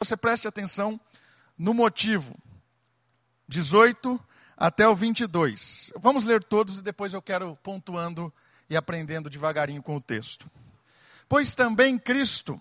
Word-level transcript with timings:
você 0.00 0.16
preste 0.16 0.48
atenção 0.48 0.98
no 1.58 1.74
motivo. 1.74 2.34
18 3.46 4.18
até 4.56 4.88
o 4.88 4.94
22. 4.94 5.92
Vamos 5.98 6.24
ler 6.24 6.42
todos 6.42 6.78
e 6.78 6.82
depois 6.82 7.12
eu 7.12 7.20
quero 7.20 7.54
pontuando 7.62 8.32
e 8.68 8.76
aprendendo 8.76 9.28
devagarinho 9.28 9.82
com 9.82 9.96
o 9.96 10.00
texto. 10.00 10.50
Pois 11.28 11.54
também 11.54 11.98
Cristo 11.98 12.58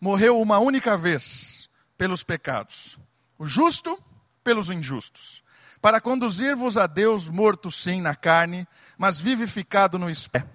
morreu 0.00 0.40
uma 0.40 0.58
única 0.58 0.96
vez 0.96 1.68
pelos 1.98 2.24
pecados, 2.24 2.98
o 3.38 3.46
justo 3.46 4.02
pelos 4.42 4.70
injustos, 4.70 5.44
para 5.82 6.00
conduzir-vos 6.00 6.78
a 6.78 6.86
Deus 6.86 7.28
morto 7.28 7.70
sim 7.70 8.00
na 8.00 8.14
carne, 8.14 8.66
mas 8.96 9.20
vivificado 9.20 9.98
no 9.98 10.08
espírito. 10.08 10.48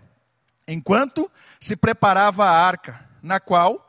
Enquanto 0.68 1.32
se 1.60 1.76
preparava 1.76 2.46
a 2.46 2.66
arca, 2.66 3.07
na 3.21 3.39
qual 3.39 3.85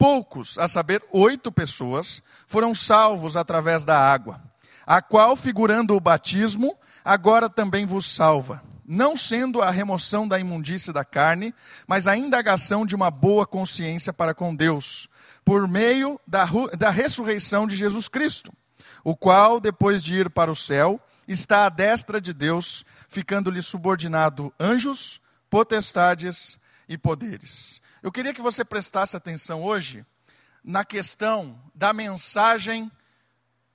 poucos, 0.00 0.58
a 0.58 0.66
saber, 0.66 1.04
oito 1.12 1.52
pessoas, 1.52 2.22
foram 2.46 2.74
salvos 2.74 3.36
através 3.36 3.84
da 3.84 3.98
água, 3.98 4.40
a 4.86 5.02
qual, 5.02 5.36
figurando 5.36 5.94
o 5.94 6.00
batismo, 6.00 6.74
agora 7.04 7.50
também 7.50 7.84
vos 7.84 8.06
salva, 8.06 8.62
não 8.86 9.14
sendo 9.14 9.60
a 9.60 9.70
remoção 9.70 10.26
da 10.26 10.40
imundície 10.40 10.90
da 10.90 11.04
carne, 11.04 11.54
mas 11.86 12.08
a 12.08 12.16
indagação 12.16 12.86
de 12.86 12.94
uma 12.96 13.10
boa 13.10 13.46
consciência 13.46 14.10
para 14.10 14.32
com 14.32 14.56
Deus, 14.56 15.06
por 15.44 15.68
meio 15.68 16.18
da, 16.26 16.48
da 16.78 16.88
ressurreição 16.88 17.66
de 17.66 17.76
Jesus 17.76 18.08
Cristo, 18.08 18.50
o 19.04 19.14
qual, 19.14 19.60
depois 19.60 20.02
de 20.02 20.16
ir 20.16 20.30
para 20.30 20.50
o 20.50 20.56
céu, 20.56 20.98
está 21.28 21.66
à 21.66 21.68
destra 21.68 22.22
de 22.22 22.32
Deus, 22.32 22.86
ficando-lhe 23.06 23.60
subordinado 23.60 24.50
anjos, 24.58 25.20
potestades 25.50 26.58
e 26.88 26.96
poderes. 26.96 27.82
Eu 28.02 28.10
queria 28.10 28.32
que 28.32 28.40
você 28.40 28.64
prestasse 28.64 29.14
atenção 29.14 29.62
hoje 29.62 30.06
na 30.64 30.86
questão 30.86 31.60
da 31.74 31.92
mensagem 31.92 32.90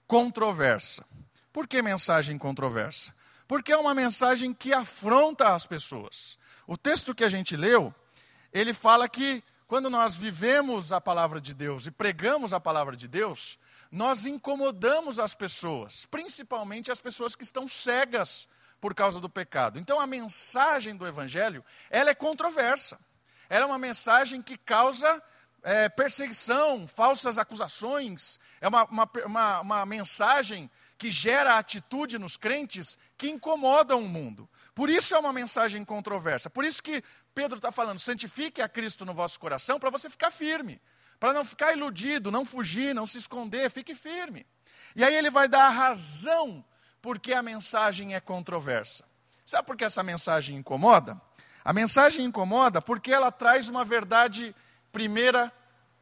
controversa. 0.07 1.05
Por 1.53 1.67
que 1.67 1.79
mensagem 1.79 2.35
controversa? 2.35 3.13
Porque 3.47 3.71
é 3.71 3.77
uma 3.77 3.93
mensagem 3.93 4.51
que 4.51 4.73
afronta 4.73 5.53
as 5.53 5.67
pessoas. 5.67 6.39
O 6.65 6.75
texto 6.75 7.13
que 7.13 7.23
a 7.23 7.29
gente 7.29 7.55
leu, 7.55 7.93
ele 8.51 8.73
fala 8.73 9.07
que 9.07 9.43
quando 9.67 9.91
nós 9.91 10.15
vivemos 10.15 10.91
a 10.91 10.99
palavra 10.99 11.39
de 11.39 11.53
Deus 11.53 11.85
e 11.85 11.91
pregamos 11.91 12.51
a 12.51 12.59
palavra 12.59 12.95
de 12.95 13.07
Deus, 13.07 13.59
nós 13.91 14.25
incomodamos 14.25 15.19
as 15.19 15.35
pessoas, 15.35 16.07
principalmente 16.07 16.91
as 16.91 16.99
pessoas 16.99 17.35
que 17.35 17.43
estão 17.43 17.67
cegas 17.67 18.49
por 18.81 18.95
causa 18.95 19.19
do 19.19 19.29
pecado. 19.29 19.77
Então 19.77 19.99
a 19.99 20.07
mensagem 20.07 20.95
do 20.95 21.05
evangelho, 21.05 21.63
ela 21.91 22.09
é 22.09 22.15
controversa. 22.15 22.99
Era 23.49 23.65
uma 23.65 23.77
mensagem 23.77 24.41
que 24.41 24.57
causa 24.57 25.21
é, 25.63 25.89
perseguição, 25.89 26.87
falsas 26.87 27.37
acusações. 27.37 28.39
É 28.61 28.67
uma, 28.67 28.85
uma, 28.85 29.09
uma, 29.25 29.61
uma 29.61 29.85
mensagem 29.85 30.69
que 30.97 31.11
gera 31.11 31.57
atitude 31.57 32.17
nos 32.17 32.37
crentes 32.37 32.97
que 33.17 33.29
incomodam 33.29 34.01
o 34.01 34.07
mundo. 34.07 34.47
Por 34.73 34.89
isso 34.89 35.15
é 35.15 35.19
uma 35.19 35.33
mensagem 35.33 35.83
controversa. 35.83 36.49
Por 36.49 36.63
isso 36.63 36.81
que 36.81 37.03
Pedro 37.33 37.57
está 37.57 37.71
falando: 37.71 37.99
santifique 37.99 38.61
a 38.61 38.69
Cristo 38.69 39.05
no 39.05 39.13
vosso 39.13 39.39
coração 39.39 39.79
para 39.79 39.89
você 39.89 40.09
ficar 40.09 40.31
firme. 40.31 40.79
Para 41.19 41.33
não 41.33 41.43
ficar 41.43 41.73
iludido, 41.73 42.31
não 42.31 42.45
fugir, 42.45 42.93
não 42.93 43.07
se 43.07 43.17
esconder, 43.17 43.71
fique 43.71 43.95
firme. 43.95 44.45
E 44.95 45.03
aí 45.03 45.15
ele 45.15 45.29
vai 45.29 45.47
dar 45.47 45.65
a 45.65 45.69
razão 45.69 46.63
porque 47.01 47.33
a 47.33 47.41
mensagem 47.41 48.15
é 48.15 48.19
controversa. 48.19 49.05
Sabe 49.45 49.65
por 49.65 49.77
que 49.77 49.85
essa 49.85 50.03
mensagem 50.03 50.57
incomoda? 50.57 51.19
A 51.65 51.73
mensagem 51.73 52.23
incomoda 52.23 52.79
porque 52.79 53.11
ela 53.11 53.31
traz 53.31 53.69
uma 53.69 53.83
verdade 53.83 54.55
primeira 54.91 55.51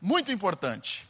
muito 0.02 0.30
importante. 0.30 1.10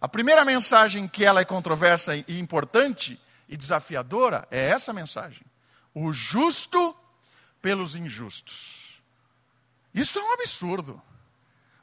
A 0.00 0.08
primeira 0.08 0.42
mensagem 0.42 1.06
que 1.06 1.22
ela 1.22 1.42
é 1.42 1.44
controversa 1.44 2.16
e 2.16 2.40
importante 2.40 3.20
e 3.46 3.58
desafiadora 3.58 4.48
é 4.50 4.70
essa 4.70 4.90
mensagem: 4.90 5.44
o 5.94 6.14
justo 6.14 6.96
pelos 7.60 7.94
injustos. 7.94 9.02
Isso 9.92 10.18
é 10.18 10.22
um 10.22 10.32
absurdo. 10.32 11.00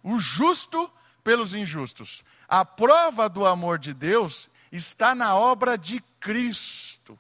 O 0.03 0.17
justo 0.17 0.91
pelos 1.23 1.53
injustos. 1.53 2.25
A 2.47 2.65
prova 2.65 3.29
do 3.29 3.45
amor 3.45 3.77
de 3.77 3.93
Deus 3.93 4.49
está 4.71 5.13
na 5.13 5.35
obra 5.35 5.77
de 5.77 6.01
Cristo. 6.19 7.17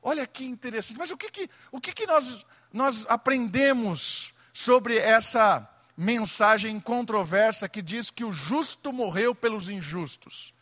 Olha 0.00 0.26
que 0.26 0.44
interessante. 0.44 0.96
Mas 0.96 1.10
o 1.10 1.16
que, 1.16 1.28
que, 1.28 1.50
o 1.72 1.80
que, 1.80 1.92
que 1.92 2.06
nós 2.06 2.46
nós 2.72 3.06
aprendemos 3.08 4.34
sobre 4.52 4.98
essa 4.98 5.68
mensagem 5.96 6.78
controversa 6.78 7.68
que 7.68 7.80
diz 7.80 8.10
que 8.10 8.24
o 8.24 8.32
justo 8.32 8.92
morreu 8.92 9.34
pelos 9.34 9.68
injustos. 9.68 10.52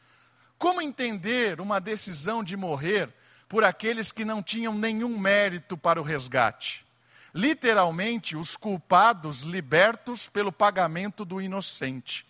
Como 0.59 0.81
entender 0.81 1.60
uma 1.60 1.81
decisão 1.81 2.43
de 2.43 2.56
morrer 2.56 3.12
por 3.48 3.64
aqueles 3.64 4.12
que 4.12 4.25
não 4.25 4.43
tinham 4.43 4.75
nenhum 4.75 5.19
mérito 5.19 5.76
para 5.76 6.00
o 6.00 6.04
resgate? 6.04 6.87
Literalmente, 7.34 8.37
os 8.37 8.56
culpados 8.56 9.43
libertos 9.43 10.28
pelo 10.28 10.53
pagamento 10.53 11.25
do 11.25 11.41
inocente. 11.41 12.25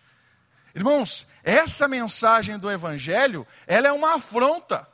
Irmãos, 0.73 1.27
essa 1.43 1.87
mensagem 1.87 2.57
do 2.57 2.69
Evangelho, 2.69 3.45
ela 3.67 3.87
é 3.87 3.91
uma 3.91 4.15
afronta. 4.15 4.87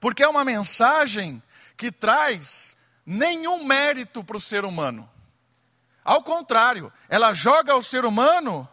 Porque 0.00 0.22
é 0.22 0.28
uma 0.28 0.44
mensagem 0.44 1.42
que 1.76 1.92
traz 1.92 2.76
nenhum 3.10 3.64
mérito 3.64 4.22
para 4.22 4.36
o 4.36 4.40
ser 4.40 4.64
humano. 4.64 5.10
Ao 6.04 6.22
contrário, 6.22 6.92
ela 7.08 7.34
joga 7.34 7.74
o 7.74 7.82
ser 7.82 8.04
humano 8.04 8.68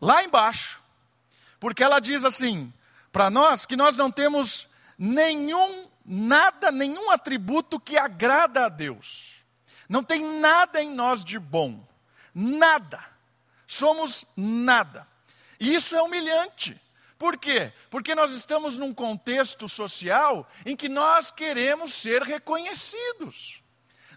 lá 0.00 0.24
embaixo. 0.24 0.82
Porque 1.60 1.84
ela 1.84 2.00
diz 2.00 2.24
assim, 2.24 2.72
para 3.12 3.28
nós, 3.28 3.66
que 3.66 3.76
nós 3.76 3.94
não 3.94 4.10
temos 4.10 4.66
nenhum, 4.98 5.90
nada, 6.06 6.72
nenhum 6.72 7.10
atributo 7.10 7.78
que 7.78 7.98
agrada 7.98 8.64
a 8.64 8.68
Deus. 8.70 9.36
Não 9.90 10.02
tem 10.02 10.24
nada 10.40 10.82
em 10.82 10.90
nós 10.90 11.22
de 11.22 11.38
bom. 11.38 11.86
Nada. 12.34 12.98
Somos 13.66 14.24
nada. 14.34 15.06
E 15.60 15.74
isso 15.74 15.94
é 15.94 16.00
humilhante. 16.00 16.80
Por 17.18 17.36
quê? 17.36 17.72
Porque 17.90 18.14
nós 18.14 18.32
estamos 18.32 18.78
num 18.78 18.94
contexto 18.94 19.68
social 19.68 20.48
em 20.64 20.74
que 20.74 20.88
nós 20.88 21.30
queremos 21.30 21.92
ser 21.92 22.22
reconhecidos. 22.22 23.65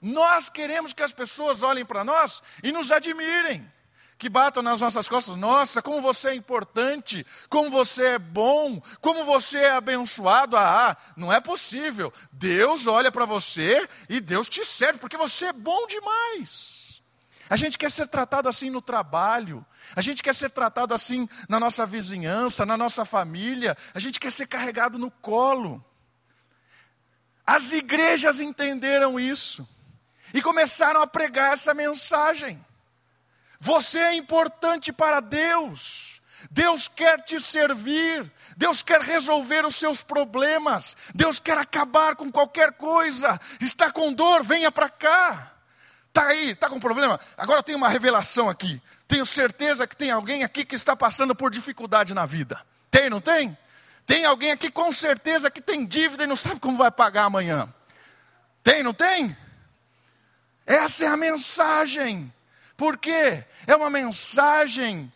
Nós 0.01 0.49
queremos 0.49 0.93
que 0.93 1.03
as 1.03 1.13
pessoas 1.13 1.63
olhem 1.63 1.85
para 1.85 2.03
nós 2.03 2.41
e 2.63 2.71
nos 2.71 2.91
admirem, 2.91 3.69
que 4.17 4.29
batam 4.29 4.61
nas 4.61 4.81
nossas 4.81 5.09
costas: 5.09 5.35
nossa, 5.35 5.81
como 5.81 6.01
você 6.01 6.29
é 6.29 6.35
importante, 6.35 7.25
como 7.49 7.69
você 7.69 8.03
é 8.03 8.19
bom, 8.19 8.81
como 9.01 9.23
você 9.23 9.57
é 9.59 9.71
abençoado. 9.71 10.57
Ah, 10.57 10.95
não 11.15 11.31
é 11.31 11.39
possível. 11.39 12.13
Deus 12.31 12.87
olha 12.87 13.11
para 13.11 13.25
você 13.25 13.87
e 14.07 14.19
Deus 14.19 14.49
te 14.49 14.63
serve, 14.65 14.99
porque 14.99 15.17
você 15.17 15.47
é 15.47 15.53
bom 15.53 15.87
demais. 15.87 17.01
A 17.49 17.55
gente 17.55 17.79
quer 17.79 17.89
ser 17.89 18.07
tratado 18.07 18.47
assim 18.47 18.69
no 18.69 18.79
trabalho, 18.79 19.65
a 19.95 20.01
gente 20.01 20.21
quer 20.21 20.35
ser 20.35 20.51
tratado 20.51 20.93
assim 20.93 21.27
na 21.47 21.59
nossa 21.59 21.83
vizinhança, 21.83 22.63
na 22.63 22.77
nossa 22.77 23.03
família, 23.05 23.75
a 23.91 23.99
gente 23.99 24.19
quer 24.19 24.31
ser 24.31 24.45
carregado 24.45 24.99
no 24.99 25.09
colo. 25.09 25.83
As 27.43 27.71
igrejas 27.71 28.39
entenderam 28.39 29.19
isso 29.19 29.67
e 30.33 30.41
começaram 30.41 31.01
a 31.01 31.07
pregar 31.07 31.53
essa 31.53 31.73
mensagem. 31.73 32.63
Você 33.59 33.99
é 33.99 34.13
importante 34.15 34.91
para 34.93 35.19
Deus. 35.19 36.21
Deus 36.49 36.87
quer 36.87 37.21
te 37.21 37.39
servir, 37.39 38.31
Deus 38.55 38.81
quer 38.81 39.01
resolver 39.01 39.65
os 39.65 39.75
seus 39.75 40.01
problemas, 40.01 40.95
Deus 41.13 41.37
quer 41.37 41.57
acabar 41.57 42.15
com 42.15 42.31
qualquer 42.31 42.73
coisa. 42.73 43.37
Está 43.59 43.91
com 43.91 44.13
dor, 44.13 44.43
venha 44.43 44.71
para 44.71 44.89
cá. 44.89 45.51
Está 46.07 46.27
aí, 46.27 46.51
está 46.51 46.69
com 46.69 46.79
problema? 46.79 47.19
Agora 47.37 47.61
tem 47.61 47.75
uma 47.75 47.89
revelação 47.89 48.49
aqui. 48.49 48.81
Tenho 49.07 49.25
certeza 49.25 49.85
que 49.85 49.95
tem 49.95 50.11
alguém 50.11 50.43
aqui 50.43 50.65
que 50.65 50.75
está 50.75 50.95
passando 50.95 51.35
por 51.35 51.51
dificuldade 51.51 52.13
na 52.13 52.25
vida. 52.25 52.65
Tem, 52.89 53.09
não 53.09 53.21
tem? 53.21 53.57
Tem 54.05 54.25
alguém 54.25 54.51
aqui 54.51 54.71
com 54.71 54.91
certeza 54.91 55.51
que 55.51 55.61
tem 55.61 55.85
dívida 55.85 56.23
e 56.23 56.27
não 56.27 56.35
sabe 56.35 56.59
como 56.59 56.77
vai 56.77 56.89
pagar 56.89 57.25
amanhã. 57.25 57.71
Tem, 58.63 58.81
não 58.81 58.93
tem? 58.93 59.37
Essa 60.69 61.05
é 61.05 61.07
a 61.07 61.17
mensagem. 61.17 62.31
Por 62.77 62.95
quê? 62.95 63.43
É 63.65 63.75
uma 63.75 63.89
mensagem 63.89 65.11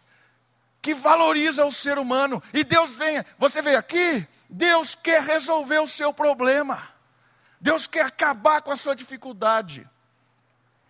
que 0.82 0.96
valoriza 0.96 1.64
o 1.64 1.72
ser 1.72 2.00
humano. 2.00 2.42
E 2.52 2.64
Deus 2.64 2.96
vem, 2.96 3.24
você 3.38 3.62
veio 3.62 3.78
aqui, 3.78 4.28
Deus 4.50 4.96
quer 4.96 5.22
resolver 5.22 5.78
o 5.78 5.86
seu 5.86 6.12
problema. 6.12 6.82
Deus 7.62 7.86
quer 7.86 8.08
acabar 8.08 8.64
com 8.64 8.72
a 8.72 8.76
sua 8.76 8.96
dificuldade. 8.96 9.88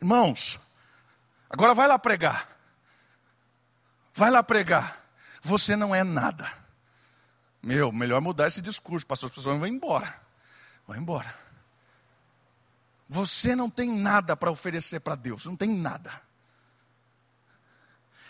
Irmãos, 0.01 0.57
agora 1.50 1.74
vai 1.74 1.86
lá 1.86 2.00
pregar. 2.00 2.48
Vai 4.13 4.31
lá 4.31 4.42
pregar. 4.42 4.98
Você 5.42 5.75
não 5.75 5.94
é 5.94 6.06
nada. 6.06 6.50
Meu, 7.62 7.92
melhor 7.92 8.21
mudar 8.21 8.48
esse 8.48 8.62
discurso, 8.62 9.06
pastor. 9.06 9.30
As 9.30 9.36
pessoas 9.36 9.59
vão 9.59 9.68
embora. 9.68 10.21
Vão 10.88 10.95
embora. 10.95 11.43
Você 13.08 13.56
não 13.56 13.70
tem 13.70 13.92
nada 13.92 14.36
para 14.36 14.52
oferecer 14.52 15.00
para 15.00 15.16
Deus, 15.16 15.46
não 15.46 15.56
tem 15.56 15.70
nada. 15.70 16.22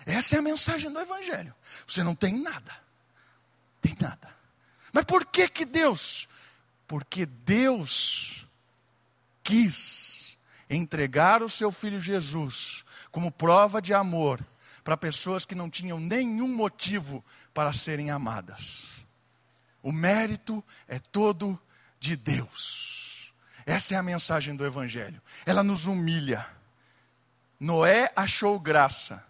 Essa 0.06 0.36
é 0.36 0.40
a 0.40 0.42
mensagem 0.42 0.92
do 0.92 1.00
Evangelho. 1.00 1.54
Você 1.88 2.04
não 2.04 2.16
tem 2.16 2.34
nada. 2.34 2.76
Tem 3.82 3.96
nada. 4.00 4.34
Mas 4.92 5.06
por 5.06 5.26
que 5.26 5.48
que 5.48 5.66
Deus? 5.66 6.28
Porque 6.88 7.26
Deus 7.26 8.46
quis 9.42 10.38
entregar 10.70 11.42
o 11.42 11.50
seu 11.50 11.72
filho 11.72 12.00
Jesus 12.00 12.84
como 13.12 13.32
prova 13.32 13.82
de 13.82 13.94
amor 13.94 14.46
para 14.84 14.98
pessoas 14.98 15.46
que 15.46 15.56
não 15.56 15.70
tinham 15.70 16.00
nenhum 16.00 16.48
motivo 16.48 17.24
para 17.54 17.72
serem 17.72 18.12
amadas. 18.12 18.84
O 19.82 19.92
mérito 19.92 20.64
é 20.88 21.00
todo 21.00 21.60
de 22.00 22.16
Deus. 22.16 23.03
Essa 23.66 23.96
é 23.96 23.98
a 23.98 24.04
mensagem 24.04 24.56
do 24.56 24.66
Evangelho. 24.66 25.22
Ela 25.46 25.64
nos 25.64 25.86
humilha. 25.86 26.46
Noé 27.60 28.12
achou 28.16 28.60
graça. 28.60 29.24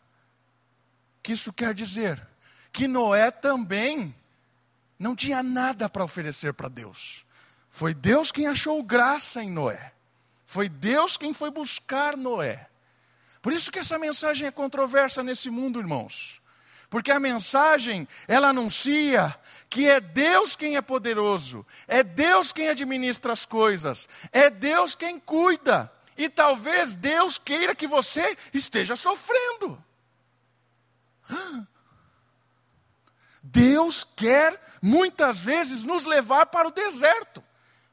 O 1.19 1.23
que 1.23 1.33
isso 1.33 1.53
quer 1.53 1.73
dizer? 1.73 2.25
Que 2.71 2.87
Noé 2.87 3.29
também 3.31 4.13
não 4.97 5.15
tinha 5.15 5.43
nada 5.43 5.87
para 5.87 6.03
oferecer 6.03 6.53
para 6.53 6.69
Deus. 6.69 7.25
Foi 7.69 7.93
Deus 7.93 8.31
quem 8.31 8.47
achou 8.47 8.81
graça 8.83 9.43
em 9.43 9.49
Noé. 9.49 9.93
Foi 10.45 10.69
Deus 10.69 11.17
quem 11.17 11.33
foi 11.33 11.51
buscar 11.51 12.15
Noé. 12.15 12.67
Por 13.41 13.51
isso 13.51 13.71
que 13.71 13.79
essa 13.79 13.97
mensagem 13.97 14.47
é 14.47 14.51
controversa 14.51 15.23
nesse 15.23 15.49
mundo, 15.49 15.79
irmãos. 15.79 16.41
Porque 16.93 17.11
a 17.11 17.19
mensagem, 17.19 18.07
ela 18.27 18.49
anuncia 18.49 19.35
que 19.67 19.89
é 19.89 19.99
Deus 19.99 20.55
quem 20.55 20.75
é 20.75 20.81
poderoso, 20.81 21.65
é 21.87 22.03
Deus 22.03 22.53
quem 22.53 22.69
administra 22.69 23.33
as 23.33 23.47
coisas, 23.47 24.07
é 24.31 24.47
Deus 24.47 24.93
quem 24.93 25.19
cuida. 25.19 25.91
E 26.15 26.29
talvez 26.29 26.93
Deus 26.93 27.39
queira 27.39 27.73
que 27.73 27.87
você 27.87 28.37
esteja 28.53 28.95
sofrendo. 28.95 29.83
Deus 33.41 34.03
quer 34.03 34.61
muitas 34.79 35.41
vezes 35.41 35.83
nos 35.83 36.05
levar 36.05 36.45
para 36.45 36.67
o 36.67 36.71
deserto. 36.71 37.43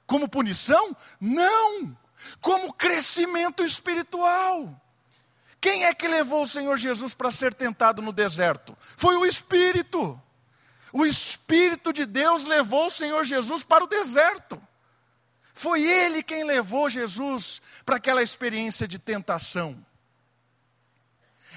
Como 0.06 0.28
punição? 0.28 0.94
Não. 1.18 1.96
Como 2.38 2.74
crescimento 2.74 3.64
espiritual. 3.64 4.78
Quem 5.60 5.84
é 5.84 5.94
que 5.94 6.08
levou 6.08 6.42
o 6.42 6.46
Senhor 6.46 6.76
Jesus 6.76 7.12
para 7.12 7.30
ser 7.30 7.52
tentado 7.52 8.00
no 8.00 8.12
deserto? 8.12 8.76
Foi 8.96 9.16
o 9.16 9.26
Espírito. 9.26 10.20
O 10.92 11.04
Espírito 11.04 11.92
de 11.92 12.06
Deus 12.06 12.44
levou 12.44 12.86
o 12.86 12.90
Senhor 12.90 13.24
Jesus 13.24 13.62
para 13.62 13.84
o 13.84 13.86
deserto. 13.86 14.60
Foi 15.52 15.82
Ele 15.82 16.22
quem 16.22 16.44
levou 16.44 16.88
Jesus 16.88 17.60
para 17.84 17.96
aquela 17.96 18.22
experiência 18.22 18.88
de 18.88 18.98
tentação. 18.98 19.84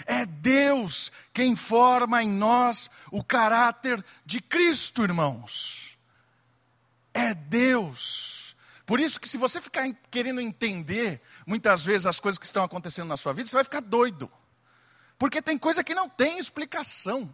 É 0.06 0.25
Deus 0.25 1.11
quem 1.31 1.56
forma 1.56 2.21
em 2.21 2.29
nós 2.29 2.89
o 3.11 3.23
caráter 3.23 4.03
de 4.25 4.41
Cristo, 4.41 5.03
irmãos. 5.03 5.97
É 7.13 7.33
Deus. 7.33 8.32
Por 8.94 9.00
isso 9.00 9.19
que 9.19 9.28
se 9.28 9.40
você 9.40 9.60
ficar 9.60 9.92
querendo 10.12 10.40
entender 10.40 11.19
muitas 11.48 11.84
vezes 11.84 12.06
as 12.06 12.19
coisas 12.19 12.38
que 12.38 12.45
estão 12.45 12.63
acontecendo 12.63 13.07
na 13.07 13.18
sua 13.18 13.34
vida, 13.34 13.50
você 13.50 13.56
vai 13.56 13.63
ficar 13.63 13.80
doido. 13.80 14.31
Porque 15.18 15.42
tem 15.42 15.57
coisa 15.57 15.84
que 15.84 15.95
não 15.95 16.07
tem 16.07 16.38
explicação. 16.38 17.28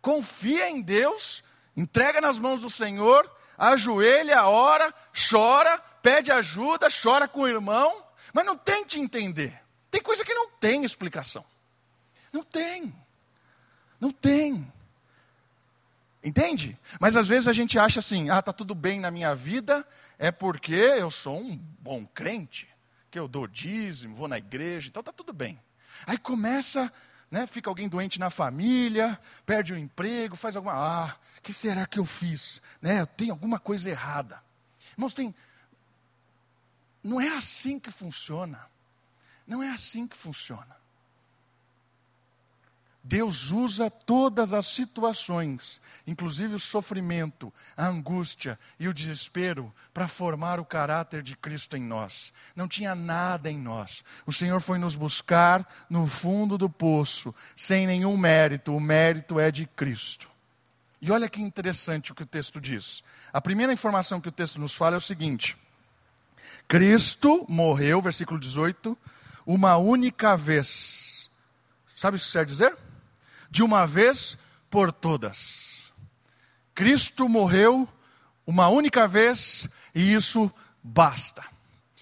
Confia 0.00 0.70
em 0.70 0.80
Deus, 0.80 1.42
entrega 1.76 2.20
nas 2.20 2.38
mãos 2.38 2.60
do 2.60 2.70
Senhor, 2.70 3.28
ajoelha, 3.58 4.44
ora, 4.44 4.94
chora, 5.28 5.76
pede 6.00 6.30
ajuda, 6.30 6.86
chora 6.88 7.26
com 7.26 7.40
o 7.40 7.48
irmão, 7.48 8.06
mas 8.32 8.46
não 8.46 8.56
tente 8.56 9.00
entender. 9.00 9.60
Tem 9.90 10.00
coisa 10.00 10.24
que 10.24 10.34
não 10.34 10.48
tem 10.50 10.84
explicação. 10.84 11.44
Não 12.32 12.44
tem. 12.44 12.94
Não 13.98 14.12
tem. 14.12 14.72
Entende? 16.24 16.78
Mas 17.00 17.16
às 17.16 17.26
vezes 17.26 17.48
a 17.48 17.52
gente 17.52 17.78
acha 17.78 17.98
assim: 17.98 18.30
ah, 18.30 18.38
está 18.38 18.52
tudo 18.52 18.74
bem 18.74 19.00
na 19.00 19.10
minha 19.10 19.34
vida, 19.34 19.86
é 20.18 20.30
porque 20.30 20.74
eu 20.74 21.10
sou 21.10 21.40
um 21.40 21.56
bom 21.80 22.06
crente, 22.06 22.68
que 23.10 23.18
eu 23.18 23.26
dou 23.26 23.46
dízimo, 23.46 24.14
vou 24.14 24.28
na 24.28 24.38
igreja, 24.38 24.88
então 24.88 25.00
está 25.00 25.12
tudo 25.12 25.32
bem. 25.32 25.60
Aí 26.06 26.16
começa, 26.16 26.92
né, 27.30 27.46
fica 27.46 27.68
alguém 27.68 27.88
doente 27.88 28.20
na 28.20 28.30
família, 28.30 29.18
perde 29.44 29.72
o 29.72 29.78
emprego, 29.78 30.36
faz 30.36 30.54
alguma. 30.56 30.74
Ah, 30.74 31.16
que 31.42 31.52
será 31.52 31.86
que 31.86 31.98
eu 31.98 32.04
fiz? 32.04 32.62
Né, 32.80 33.04
tem 33.04 33.30
alguma 33.30 33.58
coisa 33.58 33.90
errada. 33.90 34.40
Irmãos, 34.92 35.14
tem. 35.14 35.34
Não 37.02 37.20
é 37.20 37.36
assim 37.36 37.80
que 37.80 37.90
funciona. 37.90 38.70
Não 39.44 39.60
é 39.60 39.70
assim 39.70 40.06
que 40.06 40.16
funciona. 40.16 40.76
Deus 43.04 43.50
usa 43.50 43.90
todas 43.90 44.54
as 44.54 44.66
situações, 44.66 45.80
inclusive 46.06 46.54
o 46.54 46.58
sofrimento, 46.58 47.52
a 47.76 47.86
angústia 47.86 48.56
e 48.78 48.86
o 48.86 48.94
desespero, 48.94 49.74
para 49.92 50.06
formar 50.06 50.60
o 50.60 50.64
caráter 50.64 51.20
de 51.20 51.36
Cristo 51.36 51.76
em 51.76 51.82
nós. 51.82 52.32
Não 52.54 52.68
tinha 52.68 52.94
nada 52.94 53.50
em 53.50 53.58
nós. 53.58 54.04
O 54.24 54.32
Senhor 54.32 54.60
foi 54.60 54.78
nos 54.78 54.94
buscar 54.94 55.66
no 55.90 56.06
fundo 56.06 56.56
do 56.56 56.70
poço, 56.70 57.34
sem 57.56 57.88
nenhum 57.88 58.16
mérito. 58.16 58.74
O 58.74 58.80
mérito 58.80 59.40
é 59.40 59.50
de 59.50 59.66
Cristo. 59.66 60.30
E 61.00 61.10
olha 61.10 61.28
que 61.28 61.42
interessante 61.42 62.12
o 62.12 62.14
que 62.14 62.22
o 62.22 62.26
texto 62.26 62.60
diz. 62.60 63.02
A 63.32 63.40
primeira 63.40 63.72
informação 63.72 64.20
que 64.20 64.28
o 64.28 64.32
texto 64.32 64.60
nos 64.60 64.74
fala 64.74 64.94
é 64.94 64.98
o 64.98 65.00
seguinte: 65.00 65.56
Cristo 66.68 67.44
morreu, 67.48 68.00
versículo 68.00 68.38
18, 68.38 68.96
uma 69.44 69.76
única 69.76 70.36
vez. 70.36 71.28
Sabe 71.96 72.16
o 72.16 72.20
que 72.20 72.24
isso 72.24 72.32
quer 72.32 72.46
dizer? 72.46 72.91
De 73.52 73.62
uma 73.62 73.86
vez 73.86 74.38
por 74.70 74.90
todas. 74.90 75.92
Cristo 76.74 77.28
morreu 77.28 77.86
uma 78.46 78.68
única 78.68 79.06
vez 79.06 79.68
e 79.94 80.14
isso 80.14 80.50
basta. 80.82 81.44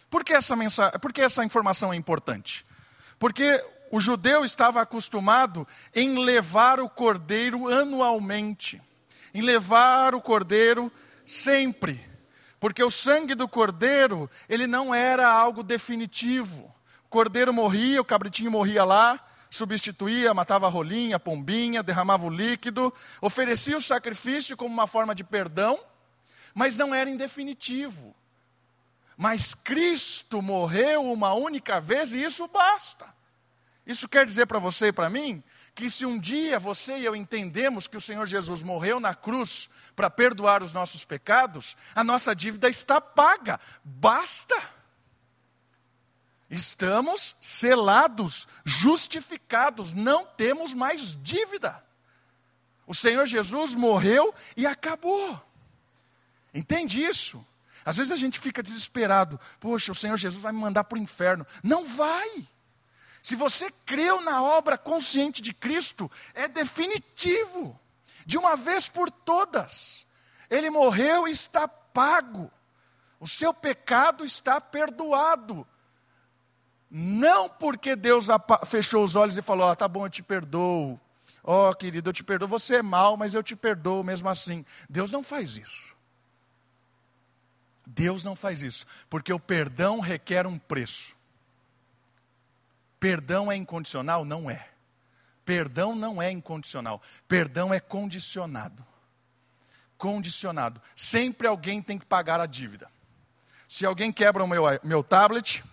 Por 0.09 0.23
que 0.23 0.33
essa, 0.33 0.55
mensagem, 0.55 0.97
por 1.01 1.13
que 1.13 1.21
essa 1.21 1.45
informação 1.45 1.93
é 1.93 1.97
importante? 1.97 2.65
Porque 3.19 3.61
o 3.91 4.01
judeu 4.01 4.45
estava 4.45 4.81
acostumado 4.81 5.67
em 5.93 6.25
levar 6.25 6.79
o 6.79 6.89
cordeiro 6.89 7.69
anualmente, 7.69 8.81
em 9.35 9.43
levar 9.43 10.15
o 10.15 10.21
cordeiro 10.21 10.91
sempre, 11.25 12.01
porque 12.61 12.81
o 12.85 12.93
sangue 12.93 13.35
do 13.35 13.49
cordeiro, 13.49 14.31
ele 14.49 14.69
não 14.69 14.95
era 14.95 15.29
algo 15.29 15.65
definitivo. 15.65 16.73
O 17.07 17.09
cordeiro 17.09 17.53
morria, 17.53 18.01
o 18.01 18.05
cabritinho 18.05 18.53
morria 18.53 18.85
lá, 18.85 19.21
substituía, 19.51 20.33
matava 20.33 20.67
a 20.67 20.71
rolinha, 20.71 21.17
a 21.17 21.21
pombinha, 21.21 21.83
derramava 21.83 22.25
o 22.25 22.31
líquido, 22.31 22.95
oferecia 23.21 23.77
o 23.77 23.81
sacrifício 23.81 24.57
como 24.57 24.73
uma 24.73 24.87
forma 24.87 25.15
de 25.15 25.25
perdão, 25.25 25.79
mas 26.55 26.79
não 26.79 26.95
era 26.95 27.11
em 27.11 27.17
definitivo. 27.17 28.15
Mas 29.17 29.55
Cristo 29.55 30.41
morreu 30.41 31.05
uma 31.05 31.35
única 31.35 31.81
vez 31.81 32.15
e 32.15 32.23
isso 32.23 32.49
basta. 32.49 33.13
Isso 33.87 34.09
quer 34.09 34.25
dizer 34.25 34.47
para 34.47 34.59
você 34.59 34.87
e 34.87 34.93
para 34.93 35.11
mim 35.11 35.43
que 35.75 35.91
se 35.91 36.07
um 36.07 36.19
dia 36.19 36.59
você 36.59 36.99
e 36.99 37.05
eu 37.05 37.17
entendemos 37.17 37.87
que 37.87 37.97
o 37.97 38.01
Senhor 38.01 38.27
Jesus 38.27 38.63
morreu 38.63 39.01
na 39.01 39.15
cruz 39.15 39.69
para 39.97 40.09
perdoar 40.09 40.63
os 40.63 40.73
nossos 40.73 41.05
pecados, 41.05 41.77
a 41.95 42.05
nossa 42.05 42.35
dívida 42.35 42.69
está 42.69 43.01
paga. 43.01 43.59
Basta. 43.83 44.80
Estamos 46.51 47.37
selados, 47.41 48.49
justificados, 48.65 49.95
não 49.95 50.27
temos 50.27 50.75
mais 50.75 51.17
dívida. 51.23 51.83
O 52.87 52.95
Senhor 52.95 53.25
Jesus 53.25 53.77
morreu 53.77 54.35
e 54.57 54.67
acabou. 54.67 55.41
Entende 56.53 57.01
isso? 57.01 57.47
Às 57.85 57.97
vezes 57.97 58.13
a 58.13 58.17
gente 58.17 58.41
fica 58.41 58.65
desesperado. 58.65 59.39
Poxa, 59.61 59.93
o 59.93 59.95
Senhor 59.95 60.17
Jesus 60.17 60.43
vai 60.43 60.51
me 60.51 60.59
mandar 60.59 60.85
para 60.85 60.99
o 60.99 61.01
inferno. 61.01 61.47
Não 61.63 61.85
vai. 61.85 62.45
Se 63.23 63.37
você 63.37 63.71
creu 63.87 64.21
na 64.21 64.43
obra 64.43 64.77
consciente 64.77 65.41
de 65.41 65.55
Cristo, 65.55 66.11
é 66.35 66.49
definitivo. 66.49 67.79
De 68.27 68.37
uma 68.37 68.57
vez 68.57 68.89
por 68.89 69.09
todas. 69.09 70.05
Ele 70.51 70.69
morreu 70.69 71.29
e 71.29 71.31
está 71.31 71.69
pago. 71.69 72.51
O 73.21 73.29
seu 73.29 73.55
pecado 73.55 74.25
está 74.25 74.61
perdoado. 74.61 75.67
Não 76.91 77.49
porque 77.49 77.95
Deus 77.95 78.27
fechou 78.67 79.05
os 79.05 79.15
olhos 79.15 79.37
e 79.37 79.43
falou: 79.43 79.71
oh, 79.71 79.77
tá 79.77 79.87
bom, 79.87 80.07
eu 80.07 80.11
te 80.11 80.23
perdoo. 80.23 80.99
Ó, 81.43 81.71
oh, 81.71 81.75
querido, 81.75 82.11
eu 82.11 82.13
te 82.13 82.25
perdoo. 82.25 82.49
Você 82.49 82.77
é 82.77 82.83
mal, 82.83 83.17
mas 83.17 83.35
eu 83.35 83.43
te 83.43 83.55
perdoo 83.55 84.03
mesmo 84.03 84.29
assim. 84.29 84.65
Deus 84.89 85.11
não 85.11 85.23
faz 85.23 85.57
isso. 85.57 85.97
Deus 87.87 88.23
não 88.23 88.37
faz 88.37 88.63
isso, 88.63 88.87
porque 89.09 89.33
o 89.33 89.41
perdão 89.41 89.99
requer 89.99 90.47
um 90.47 90.59
preço. 90.59 91.17
Perdão 93.01 93.51
é 93.51 93.57
incondicional? 93.57 94.25
Não 94.25 94.51
é. 94.51 94.69
Perdão 95.45 95.95
não 95.95 96.23
é 96.23 96.31
incondicional. 96.31 97.01
Perdão 97.27 97.73
é 97.75 97.81
condicionado. 97.81 98.87
Condicionado. 99.97 100.81
Sempre 100.95 101.49
alguém 101.49 101.83
tem 101.83 101.99
que 101.99 102.07
pagar 102.07 102.41
a 102.41 102.47
dívida. 102.47 102.89
Se 103.67 103.87
alguém 103.87 104.13
quebra 104.13 104.45
o 104.45 104.49
meu, 104.49 104.65
meu 104.85 105.03
tablet, 105.03 105.65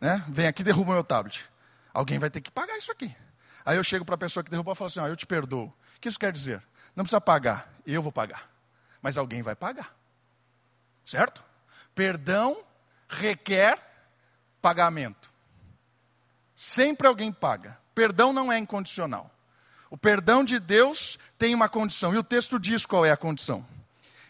né? 0.00 0.24
Vem 0.28 0.46
aqui 0.46 0.64
derruba 0.64 0.94
meu 0.94 1.04
tablet. 1.04 1.44
Alguém 1.92 2.18
vai 2.18 2.30
ter 2.30 2.40
que 2.40 2.50
pagar 2.50 2.76
isso 2.78 2.90
aqui. 2.90 3.14
Aí 3.64 3.76
eu 3.76 3.84
chego 3.84 4.04
para 4.04 4.14
a 4.14 4.18
pessoa 4.18 4.42
que 4.42 4.50
derrubou 4.50 4.72
e 4.72 4.76
falo 4.76 4.86
assim: 4.86 5.00
ó, 5.00 5.06
eu 5.06 5.16
te 5.16 5.26
perdoo. 5.26 5.66
O 5.66 6.00
que 6.00 6.08
isso 6.08 6.18
quer 6.18 6.32
dizer? 6.32 6.62
não 6.94 7.04
precisa 7.04 7.20
pagar, 7.20 7.72
eu 7.86 8.02
vou 8.02 8.12
pagar. 8.12 8.50
Mas 9.00 9.16
alguém 9.16 9.42
vai 9.42 9.54
pagar. 9.54 9.94
Certo? 11.06 11.42
Perdão 11.94 12.62
requer 13.08 13.78
pagamento. 14.60 15.30
Sempre 16.54 17.08
alguém 17.08 17.32
paga. 17.32 17.78
Perdão 17.94 18.32
não 18.32 18.52
é 18.52 18.58
incondicional. 18.58 19.30
O 19.88 19.96
perdão 19.96 20.44
de 20.44 20.60
Deus 20.60 21.18
tem 21.36 21.54
uma 21.54 21.68
condição, 21.68 22.14
e 22.14 22.18
o 22.18 22.22
texto 22.22 22.60
diz 22.60 22.86
qual 22.86 23.04
é 23.04 23.10
a 23.10 23.16
condição. 23.16 23.66